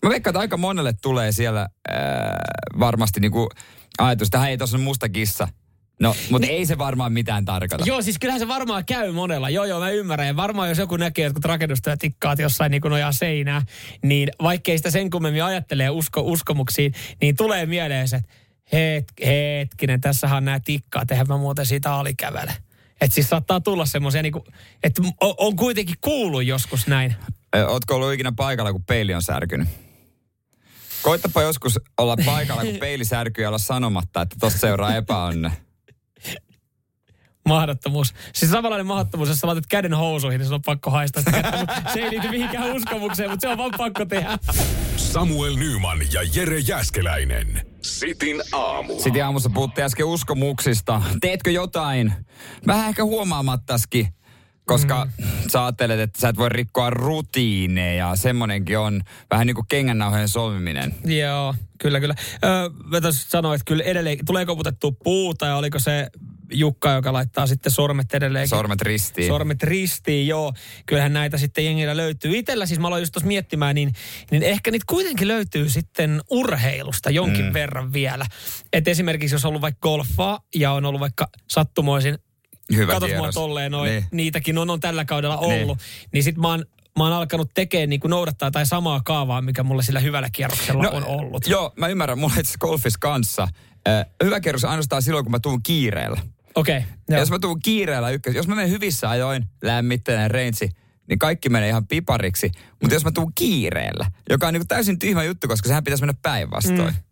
[0.02, 2.40] Mä veikkaan, että aika monelle tulee siellä ää,
[2.78, 3.48] varmasti niinku
[3.98, 5.48] ajatus, että hei, tuossa on musta kissa.
[6.00, 7.84] No, mutta ei se varmaan mitään tarkoita.
[7.86, 9.50] Joo, siis kyllähän se varmaan käy monella.
[9.50, 10.28] Joo, joo, mä ymmärrän.
[10.28, 13.62] Ja varmaan jos joku näkee jotkut rakennustyöt tikkaat jossain niin nojaa seinää,
[14.02, 18.28] niin vaikkei sitä sen kummemmin ajattelee usko, uskomuksiin, niin tulee mieleen se, että
[18.72, 22.54] het, hetkinen, tässähän on nämä tikkaat, eihän mä muuten siitä alikävele.
[23.00, 24.44] Että siis saattaa tulla semmoisia, niin kuin,
[24.82, 27.16] että on, on kuitenkin kuullut joskus näin.
[27.68, 29.68] Ootko ollut ikinä paikalla, kun peili on särkynyt?
[31.02, 35.52] Koittapa joskus olla paikalla, kun peili särkyy ja olla sanomatta, että tossa seuraa epäonne.
[37.48, 38.14] Mahdottomuus.
[38.34, 41.82] Siis samanlainen mahdottomuus, jos sä laitat käden housuihin, niin sun on pakko haistaa sitä kättä,
[41.92, 44.38] se ei liity mihinkään uskomukseen, mutta se on vaan pakko tehdä.
[44.96, 47.73] Samuel Nyman ja Jere Jäskeläinen.
[47.84, 49.00] Sitin aamu.
[49.00, 51.02] Sitten aamussa puhuttiin äsken uskomuksista.
[51.20, 52.12] Teetkö jotain?
[52.66, 54.08] Vähän ehkä huomaamattaskin,
[54.64, 55.24] koska mm.
[55.52, 58.16] sä ajattelet, että sä et voi rikkoa rutiineja.
[58.16, 60.94] Semmonenkin on vähän niin kuin kengännauhojen solmiminen.
[61.04, 62.14] Joo, kyllä, kyllä.
[62.44, 66.10] Öö, mä tuossa sanoin, että kyllä edelleen, tulee koputettua puuta ja oliko se
[66.52, 68.48] Jukka, joka laittaa sitten sormet edelleen.
[68.48, 69.28] Sormet ristiin.
[69.28, 70.52] Sormet ristiin, joo.
[70.86, 72.36] Kyllähän näitä sitten jengillä löytyy.
[72.36, 73.92] Itellä siis mä aloin just tuossa miettimään, niin,
[74.30, 77.52] niin ehkä niitä kuitenkin löytyy sitten urheilusta jonkin mm.
[77.52, 78.26] verran vielä.
[78.72, 82.18] Et esimerkiksi jos on ollut vaikka golfaa ja on ollut vaikka sattumoisin
[82.72, 84.04] Hyvä katos mua tolleen noin, Niin.
[84.12, 85.50] niitäkin on, on tällä kaudella ollut.
[85.58, 85.66] Niin.
[85.66, 86.64] Niin, niin sit mä oon,
[86.98, 90.82] mä oon alkanut tekemään niin kuin noudattaa tai samaa kaavaa, mikä mulla sillä hyvällä kierroksella
[90.82, 91.46] no, on ollut.
[91.46, 92.18] Joo, mä ymmärrän.
[92.18, 93.48] Mulla itse golfissa kanssa.
[93.88, 96.20] Äh, hyvä kierros ainoastaan silloin, kun mä tuun kiireellä.
[96.54, 97.20] Okei, okay, joo.
[97.20, 100.68] jos mä tuun kiireellä ykkös, jos mä menen hyvissä ajoin, lämmitteinen reintsi,
[101.08, 102.50] niin kaikki menee ihan pipariksi.
[102.80, 106.18] Mutta jos mä tuun kiireellä, joka on niinku täysin tyhmä juttu, koska sehän pitäisi mennä
[106.22, 106.94] päinvastoin.
[106.94, 107.02] Mm.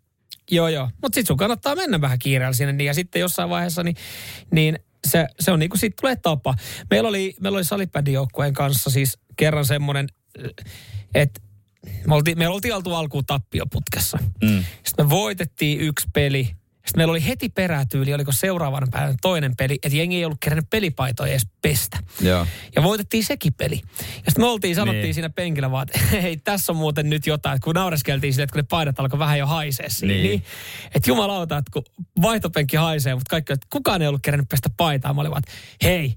[0.50, 0.84] Joo, joo.
[1.03, 2.72] Mutta sitten sun kannattaa mennä vähän kiireellä sinne.
[2.72, 3.96] Niin, ja sitten jossain vaiheessa, niin,
[4.50, 4.78] niin
[5.09, 6.55] se, se on niin kuin siitä tulee tapa.
[6.90, 10.07] Meillä oli, meillä oli salibändijoukkueen kanssa siis kerran semmoinen,
[11.14, 11.40] että
[12.07, 14.18] me oltiin, me oltiin oltu alkuun tappioputkessa.
[14.42, 14.64] Mm.
[14.84, 16.57] Sitten me voitettiin yksi peli.
[16.86, 20.70] Sitten meillä oli heti perätyyli, oliko seuraavan päivän toinen peli, että jengi ei ollut kerännyt
[20.70, 21.98] pelipaitoja edes pestä.
[22.20, 22.46] Joo.
[22.76, 23.80] Ja voitettiin sekin peli.
[23.98, 25.14] Ja sitten me oltiin, sanottiin Niin.
[25.14, 27.56] siinä penkillä vaan, että hei, tässä on muuten nyt jotain.
[27.56, 30.14] Että kun naureskeltiin sille, että kun ne paidat alkoi vähän jo haisee siinä.
[30.14, 30.22] Niin.
[30.22, 30.30] Niin.
[30.30, 30.42] niin
[30.94, 31.82] että jumalauta, että kun
[32.22, 35.14] vaihtopenkki haisee, mutta kaikki, että kukaan ei ollut kerännyt pestä paitaa.
[35.14, 35.52] Mä olin vaan, että
[35.82, 36.14] hei,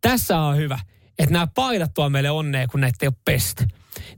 [0.00, 0.78] tässä on hyvä,
[1.18, 3.64] että nämä paidat tuo meille onnea, kun näitä ei ole pesty.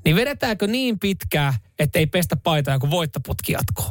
[0.05, 3.91] Niin vedetäänkö niin pitkää, että ei pestä paitaa, kun voittoputki jatkuu?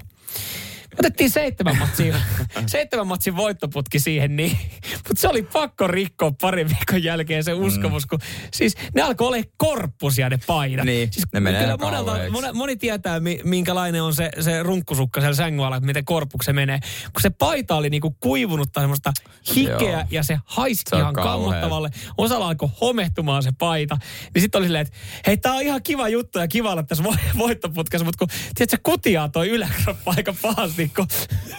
[0.99, 2.15] Otettiin seitsemän matsin,
[2.67, 4.57] seitsemän matsin voittoputki siihen, niin,
[4.93, 8.19] mutta se oli pakko rikkoa parin viikon jälkeen se uskomus, kun
[8.53, 10.85] siis ne alkoi olla korppusia ne paidat.
[10.85, 15.21] Niin, siis ne menee kyllä monelta, moni, moni tietää, mi- minkälainen on se, se runkkusukka
[15.21, 16.79] siellä sängyn alla, että miten korppuksi se menee.
[17.03, 19.13] Kun se paita oli niinku kuivunut tai semmoista
[19.55, 20.03] hikeä Joo.
[20.11, 21.89] ja se haisi Se ihan kammottavalle.
[22.17, 23.97] Osalla alkoi homehtumaan se paita.
[24.33, 27.03] Niin sitten oli silleen, että hei, tää on ihan kiva juttu ja kiva olla tässä
[27.03, 31.07] vo- voittoputkassa, mutta kun tiedätkö, kutiaa toi yläkroppa aika pahasti, kun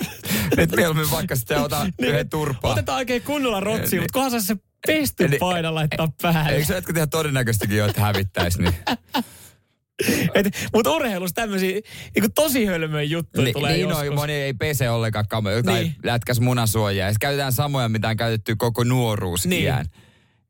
[0.56, 2.60] Nyt mieluummin vaikka sitten ota yhden turpaa.
[2.70, 4.00] Niin, Otetaan oikein kunnolla rotsia, Niin.
[4.02, 4.56] mutta kunhan saa se
[4.86, 6.50] pesty Eli- paina laittaa päälle.
[6.52, 8.74] Eikö se jotkut ihan todennäköistäkin ole, että hävittäisi, niin
[10.74, 11.80] Mutta urheilussa tämmöisiä
[12.14, 14.08] niin tosi hölmöjä juttuja Ni, tulee niin joskus.
[14.08, 15.86] on, moni ei pese ollenkaan kamoja, jotain Niin.
[15.92, 15.96] niin.
[16.04, 17.08] lätkäs munasuojaa.
[17.08, 19.50] Ja käytetään samoja, mitä on käytetty koko nuoruusiän.
[19.50, 19.92] Niin.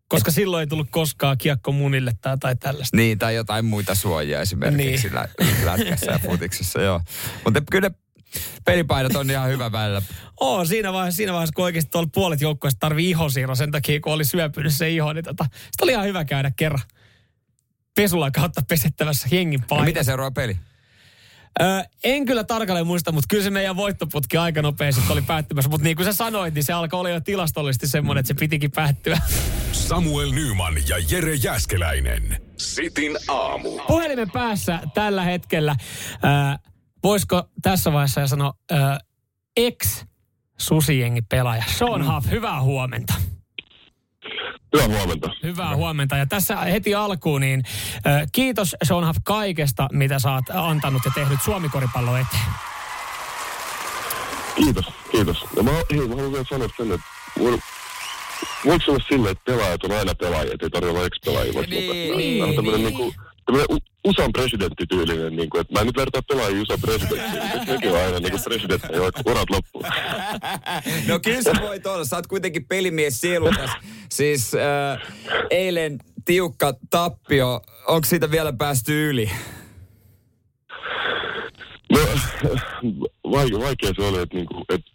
[0.09, 2.97] Koska silloin ei tullut koskaan kiekko munille tai, tai tällaista.
[2.97, 5.09] Niin, tai jotain muita suojia esimerkiksi
[5.41, 5.65] niin.
[5.65, 7.01] lätkässä ja futiksessa, joo.
[7.45, 7.91] Mutta kyllä
[8.65, 10.03] pelipaidat on ihan hyvä välillä.
[10.41, 14.13] Oo, siinä vaiheessa, siinä vaiheessa kun oikeasti tuolla puolet joukkueesta tarvii ihosiirro sen takia, kun
[14.13, 16.83] oli syöpynyt se iho, niin tota, sitä oli ihan hyvä käydä kerran
[17.97, 19.85] pesulla kautta pesettävässä jengin No, paikassa.
[19.87, 20.57] miten seuraava peli?
[21.61, 25.71] Öö, en kyllä tarkalleen muista, mutta kyllä se meidän voittoputki aika nopeasti oli päättymässä.
[25.71, 28.71] Mutta niin kuin sä sanoit, niin se alkoi olla jo tilastollisesti semmoinen, että se pitikin
[28.71, 29.19] päättyä.
[29.73, 32.43] Samuel Nyman ja Jere Jäskeläinen.
[32.57, 33.79] Sitin aamu.
[33.87, 35.77] Puhelimen päässä tällä hetkellä,
[36.25, 36.31] öö,
[37.03, 38.79] voisiko tässä vaiheessa sanoa, öö,
[39.57, 40.05] ex
[40.59, 43.15] susijengi pelaaja Sean Huff, hyvää huomenta.
[44.73, 45.31] Hyvää huomenta.
[45.43, 46.17] Hyvää huomenta.
[46.17, 47.63] Ja tässä heti alkuun, niin
[48.07, 52.43] ö, kiitos Sean Huff kaikesta, mitä sä oot antanut ja tehnyt Suomi-koripallo eteen.
[54.57, 55.45] Kiitos, kiitos.
[55.57, 57.07] Ja mä, hei, mä haluan vielä sanoa sen, että
[58.67, 61.53] voiko se olla silleen, että pelaajat on aina pelaajia, että ei tarvitse olla ex-pelaajia?
[61.53, 62.17] Niin, lopettaa?
[62.17, 62.97] niin, Tämä on tämmöinen niin.
[62.97, 63.15] niin kuin,
[63.47, 63.79] tämmöinen
[64.09, 67.99] USAn presidenttityylinen, niin kuin, että mä en nyt vertaa pelaajia USAn presidenttiin, mutta nekin on
[67.99, 69.83] aina niin kuin presidentti, jotka urat loppuu.
[71.09, 72.05] No kyllä sä voit olla.
[72.05, 73.71] Sä oot kuitenkin pelimies sielukas.
[74.11, 75.15] Siis äh,
[75.51, 77.61] eilen tiukka tappio.
[77.87, 79.31] Onko siitä vielä päästy yli?
[81.93, 82.01] No,
[83.31, 84.91] vaikea, vaikea se oli, että, niinku, että,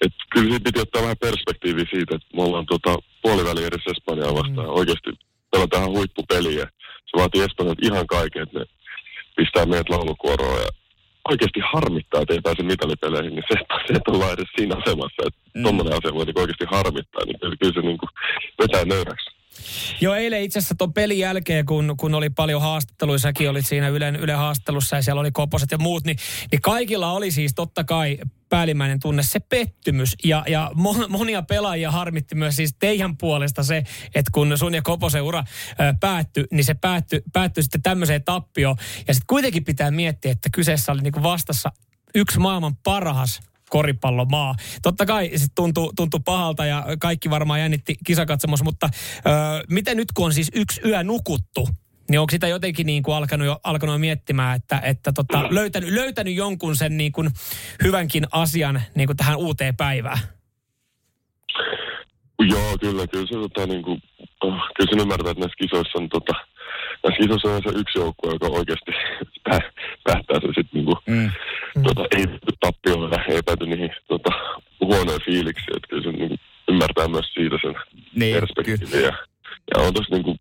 [0.00, 4.34] että kyllä siinä piti ottaa vähän perspektiiviä siitä, että me ollaan tota, puoliväli edessä Espanjaa
[4.34, 4.66] vastaan.
[4.66, 4.74] Mm.
[4.74, 5.10] Oikeasti
[5.50, 6.66] pelataan huippupeliä.
[7.08, 8.64] Se vaatii Espanjalta ihan kaiken, että ne
[9.36, 10.60] pistää meidät laulukuoroon.
[10.60, 10.68] Ja
[11.28, 13.56] oikeasti harmittaa, että ei pääse mitalipeleihin, niin se,
[13.86, 15.62] se että ollaan edes siinä asemassa, että mm.
[15.62, 18.06] tuommoinen asia voi niinku oikeasti harmittaa, niin kyllä, se niinku
[18.62, 19.37] vetää nöyräksi.
[20.00, 23.88] Joo, eilen itse asiassa tuon pelin jälkeen, kun, kun oli paljon haastatteluja, säkin olit siinä
[23.88, 26.16] Ylen, Yle haastattelussa ja siellä oli Koposet ja muut, niin,
[26.52, 30.16] niin kaikilla oli siis totta kai päällimmäinen tunne se pettymys.
[30.24, 33.76] Ja, ja mo- monia pelaajia harmitti myös siis teidän puolesta se,
[34.14, 35.44] että kun sun ja Koposen ura
[36.00, 38.76] päättyi, niin se päättyi, päättyi sitten tämmöiseen tappioon.
[39.08, 41.72] Ja sitten kuitenkin pitää miettiä, että kyseessä oli niinku vastassa
[42.14, 44.54] yksi maailman parhas koripallomaa.
[44.82, 49.30] Totta kai se tuntuu, tuntuu pahalta ja kaikki varmaan jännitti kisakatsomus, mutta ö,
[49.70, 51.68] miten nyt kun on siis yksi yö nukuttu,
[52.10, 55.90] niin onko sitä jotenkin niin kuin alkanut, jo, alkanut jo miettimään, että, että tota, löytänyt,
[55.90, 57.30] löytänyt jonkun sen niin kuin
[57.82, 60.18] hyvänkin asian niin kuin tähän uuteen päivään?
[62.48, 64.02] Joo, kyllä, kyllä se tota, niin kuin,
[64.40, 66.32] oh, kyllä sen ymmärtää, että näissä kisoissa on tota,
[67.04, 68.90] näissä kisoissa on se yksi joukkue, joka oikeasti
[70.04, 70.96] päättää se sitten niin kuin,
[71.76, 71.82] Mm.
[71.82, 72.26] tota, ei
[72.60, 74.30] tappioilla, ei pääty niihin tota,
[74.80, 77.74] huonoja fiiliksiä, että kyllä se niin kuin, ymmärtää myös siitä sen
[78.14, 79.02] Niin, perspektiivin.
[79.02, 79.12] Ja,
[79.74, 80.38] ja on tossa niin kuin,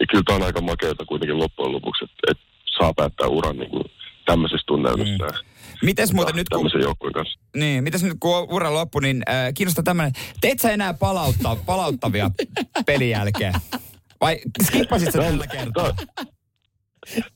[0.00, 2.42] ja kyllä tämä on aika makeata kuitenkin loppujen lopuksi, että, että
[2.78, 3.84] saa päättää uran niin kuin,
[4.26, 5.24] tämmöisessä tunnelmissa.
[5.26, 5.50] Mm.
[5.82, 6.70] Mites muuten nyt kun...
[6.82, 7.38] Joukkueen kanssa.
[7.56, 12.30] Niin, mitäs nyt kun ura loppu, niin äh, kiinnostaa tämmöinen, teet sä enää palauttaa, palauttavia
[12.86, 13.54] pelin jälkeen?
[14.20, 15.92] Vai skippasit sä tällä kertaa?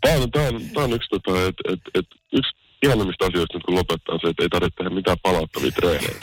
[0.00, 2.50] Tämä on, tämä on, tämä on yksi, tota, et, et, et, yksi
[2.82, 6.14] ihannimmista asioista, nyt kun lopettaa se, että ei tarvitse tehdä mitään palauttavia treenejä.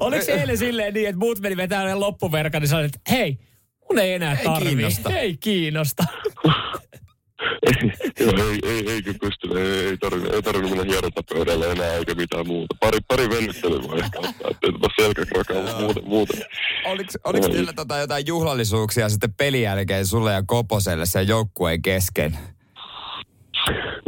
[0.00, 3.38] Oliko se eilen silleen niin, että muut meni vetää loppuverkan, niin sanoit, että hei,
[3.90, 4.68] mun ei enää Ei tarvii.
[4.68, 5.10] kiinnosta.
[5.18, 6.04] Ei kiinnosta.
[7.66, 11.94] ei, joo, ei, ei, ei kyllä pysty, ei, ei tarvinnut, ei tarvinnut mennä hierontapöydälle enää
[11.94, 12.76] eikä mitään muuta.
[12.80, 16.42] Pari, pari venyttelyä voi ehkä ottaa, ettei tota selkäkrakaa, mutta muuten, muuten.
[16.84, 22.38] Oliko, oliko teillä tota jotain juhlallisuuksia sitten pelin jälkeen sulle ja Koposelle sen joukkueen kesken?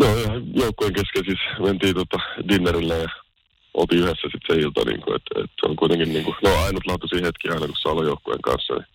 [0.00, 3.08] No ihan joukkojen kesken siis mentiin tota dinnerille ja
[3.74, 7.26] oltiin yhdessä sitten se ilta, niin kuin, että, että, on kuitenkin niin kuin, no ainutlaatuisia
[7.26, 8.86] hetkiä aina, kun saa olla joukkueen kanssa, niin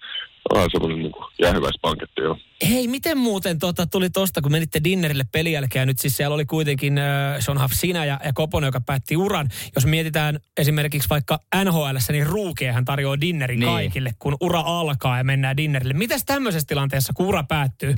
[0.54, 2.38] vähän semmoinen niin kuin jäähyväispanketti, joo.
[2.70, 6.46] Hei, miten muuten tota, tuli tosta, kun menitte dinnerille pelin jälkeen, nyt siis siellä oli
[6.46, 9.50] kuitenkin äh, Sean Huff sinä ja, ja Koponen, joka päätti uran.
[9.76, 13.72] Jos mietitään esimerkiksi vaikka NHL, niin Ruukeehan tarjoaa dinnerin niin.
[13.72, 15.94] kaikille, kun ura alkaa ja mennään dinnerille.
[15.94, 17.96] Mitäs tämmöisessä tilanteessa, kun ura päättyy?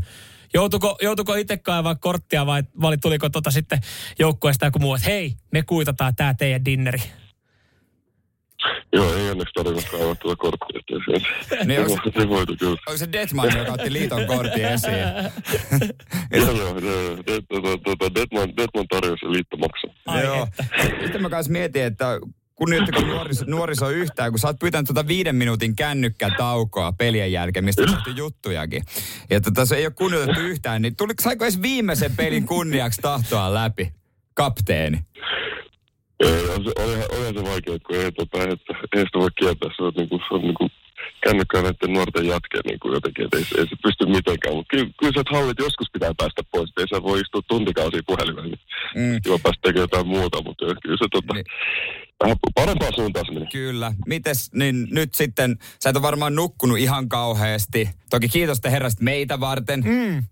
[0.54, 3.80] Joutuko, joutuko itse kaivaa korttia vai, vai tuliko tota sitten
[4.20, 7.02] joukkueesta joku muu, että hei, me kuitataan tämä teidän dinneri?
[8.94, 10.76] Joo, ei onneksi tarvinnut kaivaa tuota korttia.
[11.06, 12.78] Se, Niin, se, onks- se voitu kyllä.
[12.88, 14.94] Onko se Detman, joka otti liiton kortin esiin?
[16.36, 17.16] Joo, joo,
[17.84, 20.22] tota, Detman, Detman tarjosi liitto maksaa.
[20.22, 20.48] Joo.
[20.60, 20.66] että.
[21.04, 22.20] Sitten mä kanssa mietin, että
[22.56, 27.82] kunnioittako nuoriso, nuoriso yhtään, kun sä oot pyytänyt tuota viiden minuutin kännykkätaukoa pelien jälkeen, mistä
[27.82, 28.84] on tehty juttujakin.
[29.30, 33.54] Ja tota, se ei ole kunnioitettu yhtään, niin tuli, saiko edes viimeisen pelin kunniaksi tahtoa
[33.54, 33.94] läpi?
[34.34, 35.00] Kapteeni.
[36.20, 39.70] Ei, on se, olihan, olihan se vaikea, kun ei, tota, että, ei sitä voi kieltää.
[39.76, 40.68] Se on, niinku, se on niinku
[41.24, 44.56] kännykkää näiden nuorten jatkeen niin kuin jotenkin, että ei, se- ei se pysty mitenkään.
[44.56, 48.02] Mutta kyllä, kyllä sieltä hallit joskus pitää päästä pois, että ei se voi istua tuntikausia
[48.08, 48.60] puhelimella, niin
[48.96, 49.20] Mm.
[49.24, 51.46] kiva päästä tekemään jotain muuta, mutta kyllä se tota, Niin.
[52.24, 53.48] vähän parempaan suuntaan se meni.
[53.52, 53.94] Kyllä.
[54.08, 57.90] Mites, niin nyt sitten, sä et ole varmaan nukkunut ihan kauheasti.
[58.10, 59.80] Toki kiitos te herrasit meitä varten.
[59.86, 60.24] Mm.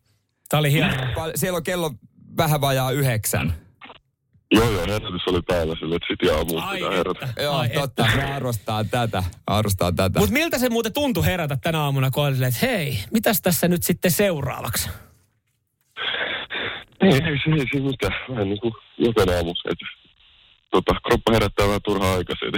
[0.50, 1.32] Tämä oli hienoa.
[1.36, 1.92] Siellä on kello
[2.38, 3.54] vähän vajaa yhdeksän.
[4.54, 6.98] Joo, joo, herätys oli päällä sille, että sitten aamuun Ai pitää että.
[6.98, 7.42] herätä.
[7.42, 8.06] Joo, Ai totta.
[8.06, 8.18] että.
[8.18, 9.24] Me arvostaa tätä.
[9.48, 10.20] Arvostaa tätä.
[10.20, 13.84] Mutta miltä se muuten tuntui herätä tänä aamuna, kun oli että hei, mitäs tässä nyt
[13.84, 14.90] sitten seuraavaksi?
[17.02, 18.14] Ei, ei, se, ei se mitään.
[18.30, 19.54] Vähän niin kuin jokainen aamu.
[19.72, 19.86] Että,
[20.72, 22.52] tota, kroppa herättää vähän turhaa aikaisin.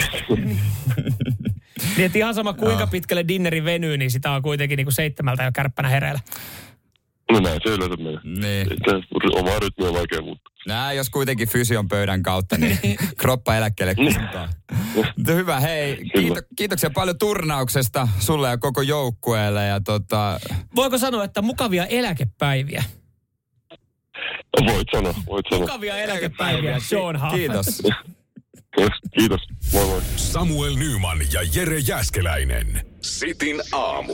[1.98, 5.43] Niin, että ihan sama kuinka pitkälle dinneri venyy, niin sitä on kuitenkin niin kuin seitsemältä
[5.43, 6.20] jo kärppänä hereillä.
[7.32, 8.19] No näin se yleensä menee.
[8.23, 8.73] Niin.
[8.73, 8.91] Että
[9.39, 10.53] omaa rytmiä on vaikea muuttaa.
[10.67, 12.78] Nää, jos kuitenkin fysion pöydän kautta, niin
[13.21, 13.95] kroppa eläkkeelle.
[14.95, 16.05] Mutta Hyvä, hei.
[16.15, 19.65] Kiito, kiitoksia paljon turnauksesta sulle ja koko joukkueelle.
[19.65, 20.39] Ja tota,
[20.76, 22.84] Voiko sanoa, että mukavia eläkepäiviä?
[24.65, 25.61] Voit sanoa, voit sanoa.
[25.61, 27.34] Mukavia eläkepäiviä, Sean Huff.
[27.36, 27.82] kiitos.
[29.19, 29.41] Kiitos.
[29.73, 30.01] Moi moi.
[30.15, 32.82] Samuel Nyman ja Jere Jäskeläinen.
[33.01, 34.13] Sitin aamu.